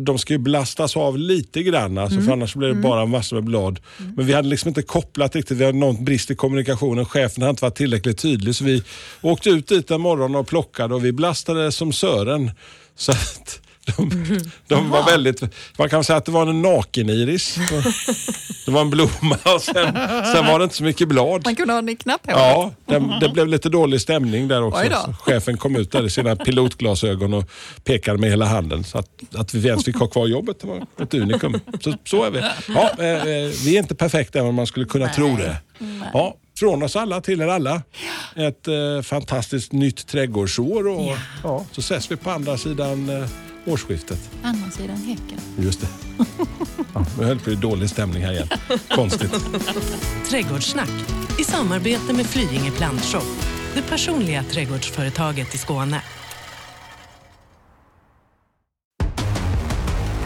de 0.00 0.18
ska 0.18 0.32
ju 0.34 0.38
blastas 0.38 0.96
av 0.96 1.18
lite 1.18 1.62
grann 1.62 1.98
alltså, 1.98 2.14
Mm. 2.14 2.26
för 2.26 2.32
annars 2.32 2.54
blir 2.54 2.68
det 2.68 2.74
bara 2.74 3.06
massor 3.06 3.36
med 3.36 3.44
blad. 3.44 3.80
Men 4.16 4.26
vi 4.26 4.32
hade 4.32 4.48
liksom 4.48 4.68
inte 4.68 4.82
kopplat 4.82 5.36
riktigt, 5.36 5.56
vi 5.58 5.64
hade 5.64 5.78
någon 5.78 6.04
brist 6.04 6.30
i 6.30 6.34
kommunikationen. 6.34 7.04
Chefen 7.04 7.42
hade 7.42 7.50
inte 7.50 7.64
varit 7.64 7.74
tillräckligt 7.76 8.18
tydlig 8.18 8.54
så 8.54 8.64
vi 8.64 8.82
åkte 9.20 9.50
ut 9.50 9.68
dit 9.68 9.90
en 9.90 10.00
morgon 10.00 10.34
och 10.36 10.46
plockade 10.48 10.94
och 10.94 11.04
vi 11.04 11.12
blastade 11.12 11.72
som 11.72 11.92
Sören. 11.92 12.50
Så 12.96 13.12
att 13.12 13.60
de, 13.86 14.10
de 14.66 14.90
var 14.90 15.06
väldigt, 15.06 15.42
man 15.78 15.88
kan 15.88 16.04
säga 16.04 16.16
att 16.16 16.24
det 16.24 16.32
var 16.32 16.46
en 16.46 16.62
naken-iris. 16.62 17.58
Det 18.64 18.70
var 18.70 18.80
en 18.80 18.90
blomma 18.90 19.38
och 19.54 19.62
sen, 19.62 19.94
sen 20.34 20.46
var 20.46 20.58
det 20.58 20.64
inte 20.64 20.76
så 20.76 20.84
mycket 20.84 21.08
blad. 21.08 21.42
Man 21.44 21.56
kunde 21.56 21.72
ha 21.72 21.80
den 21.80 21.88
i 21.88 21.96
knapphålet. 21.96 22.38
Ja, 22.38 22.72
det, 22.86 23.18
det 23.20 23.28
blev 23.28 23.46
lite 23.46 23.68
dålig 23.68 24.00
stämning 24.00 24.48
där 24.48 24.62
också. 24.62 25.14
Chefen 25.20 25.56
kom 25.56 25.76
ut 25.76 25.92
där 25.92 26.06
i 26.06 26.10
sina 26.10 26.36
pilotglasögon 26.36 27.34
och 27.34 27.44
pekade 27.84 28.18
med 28.18 28.30
hela 28.30 28.46
handen. 28.46 28.84
Så 28.84 28.98
att, 28.98 29.08
att 29.34 29.54
vi 29.54 29.68
ens 29.68 29.84
fick 29.84 29.96
ha 29.96 30.06
kvar 30.06 30.26
jobbet 30.26 30.60
det 30.60 30.66
var 30.66 30.86
ett 31.02 31.14
unikum. 31.14 31.60
Så, 31.80 31.94
så 32.04 32.24
är 32.24 32.30
vi. 32.30 32.42
Ja, 32.74 32.90
eh, 32.98 33.06
eh, 33.06 33.50
vi 33.64 33.74
är 33.74 33.78
inte 33.78 33.94
perfekta 33.94 34.38
även 34.38 34.48
om 34.48 34.54
man 34.54 34.66
skulle 34.66 34.86
kunna 34.86 35.08
tro 35.08 35.36
det. 35.36 35.56
Ja, 36.12 36.36
från 36.62 36.82
oss 36.82 36.96
alla 36.96 37.20
till 37.20 37.40
er 37.40 37.48
alla. 37.48 37.82
Ett 38.36 38.68
eh, 38.68 39.02
fantastiskt 39.02 39.72
nytt 39.72 40.06
trädgårdsår 40.06 40.88
och 40.88 41.16
ja. 41.42 41.64
så 41.72 41.80
ses 41.80 42.10
vi 42.10 42.16
på 42.16 42.30
andra 42.30 42.58
sidan 42.58 43.08
eh, 43.08 43.28
årsskiftet. 43.64 44.30
Andra 44.42 44.70
sidan 44.70 44.96
häcken. 44.96 45.38
Just 45.58 45.80
det. 45.80 45.86
Ja, 46.94 47.06
nu 47.18 47.24
höll 47.24 47.38
bli 47.38 47.54
dålig 47.54 47.90
stämning 47.90 48.22
här 48.22 48.32
igen. 48.32 48.48
Konstigt. 48.88 49.32
Trädgårdssnack 50.28 50.90
i 51.38 51.44
samarbete 51.44 52.12
med 52.12 52.26
Flyinge 52.26 52.70
Plantshop, 52.70 53.26
det 53.74 53.82
personliga 53.82 54.44
trädgårdsföretaget 54.50 55.54
i 55.54 55.58
Skåne. 55.58 56.02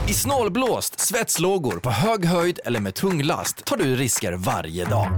I 0.08 0.12
snålblåst, 0.12 1.00
svetslågor, 1.00 1.80
på 1.80 1.90
hög 1.90 2.24
höjd 2.24 2.60
eller 2.64 2.80
med 2.80 2.94
tung 2.94 3.22
last 3.22 3.64
tar 3.64 3.76
du 3.76 3.96
risker 3.96 4.32
varje 4.32 4.84
dag. 4.84 5.10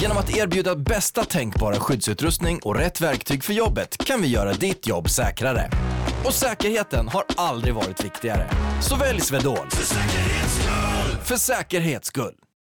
Genom 0.00 0.16
att 0.18 0.36
erbjuda 0.36 0.76
bästa 0.76 1.24
tänkbara 1.24 1.74
skyddsutrustning 1.74 2.60
och 2.62 2.76
rätt 2.76 3.00
verktyg 3.00 3.44
för 3.44 3.52
jobbet 3.52 3.96
kan 4.06 4.22
vi 4.22 4.28
göra 4.28 4.52
ditt 4.52 4.86
jobb 4.86 5.10
säkrare. 5.10 5.70
Och 6.24 6.34
säkerheten 6.34 7.08
har 7.08 7.24
aldrig 7.36 7.74
varit 7.74 8.04
viktigare. 8.04 8.50
Så 8.82 8.96
välj 8.96 9.20
Swedol. 9.20 9.70
För 9.70 9.84
säkerhets 9.84 10.54
skull! 10.54 11.18
För 11.24 11.36
säkerhets 11.36 12.08
skull. 12.08 12.34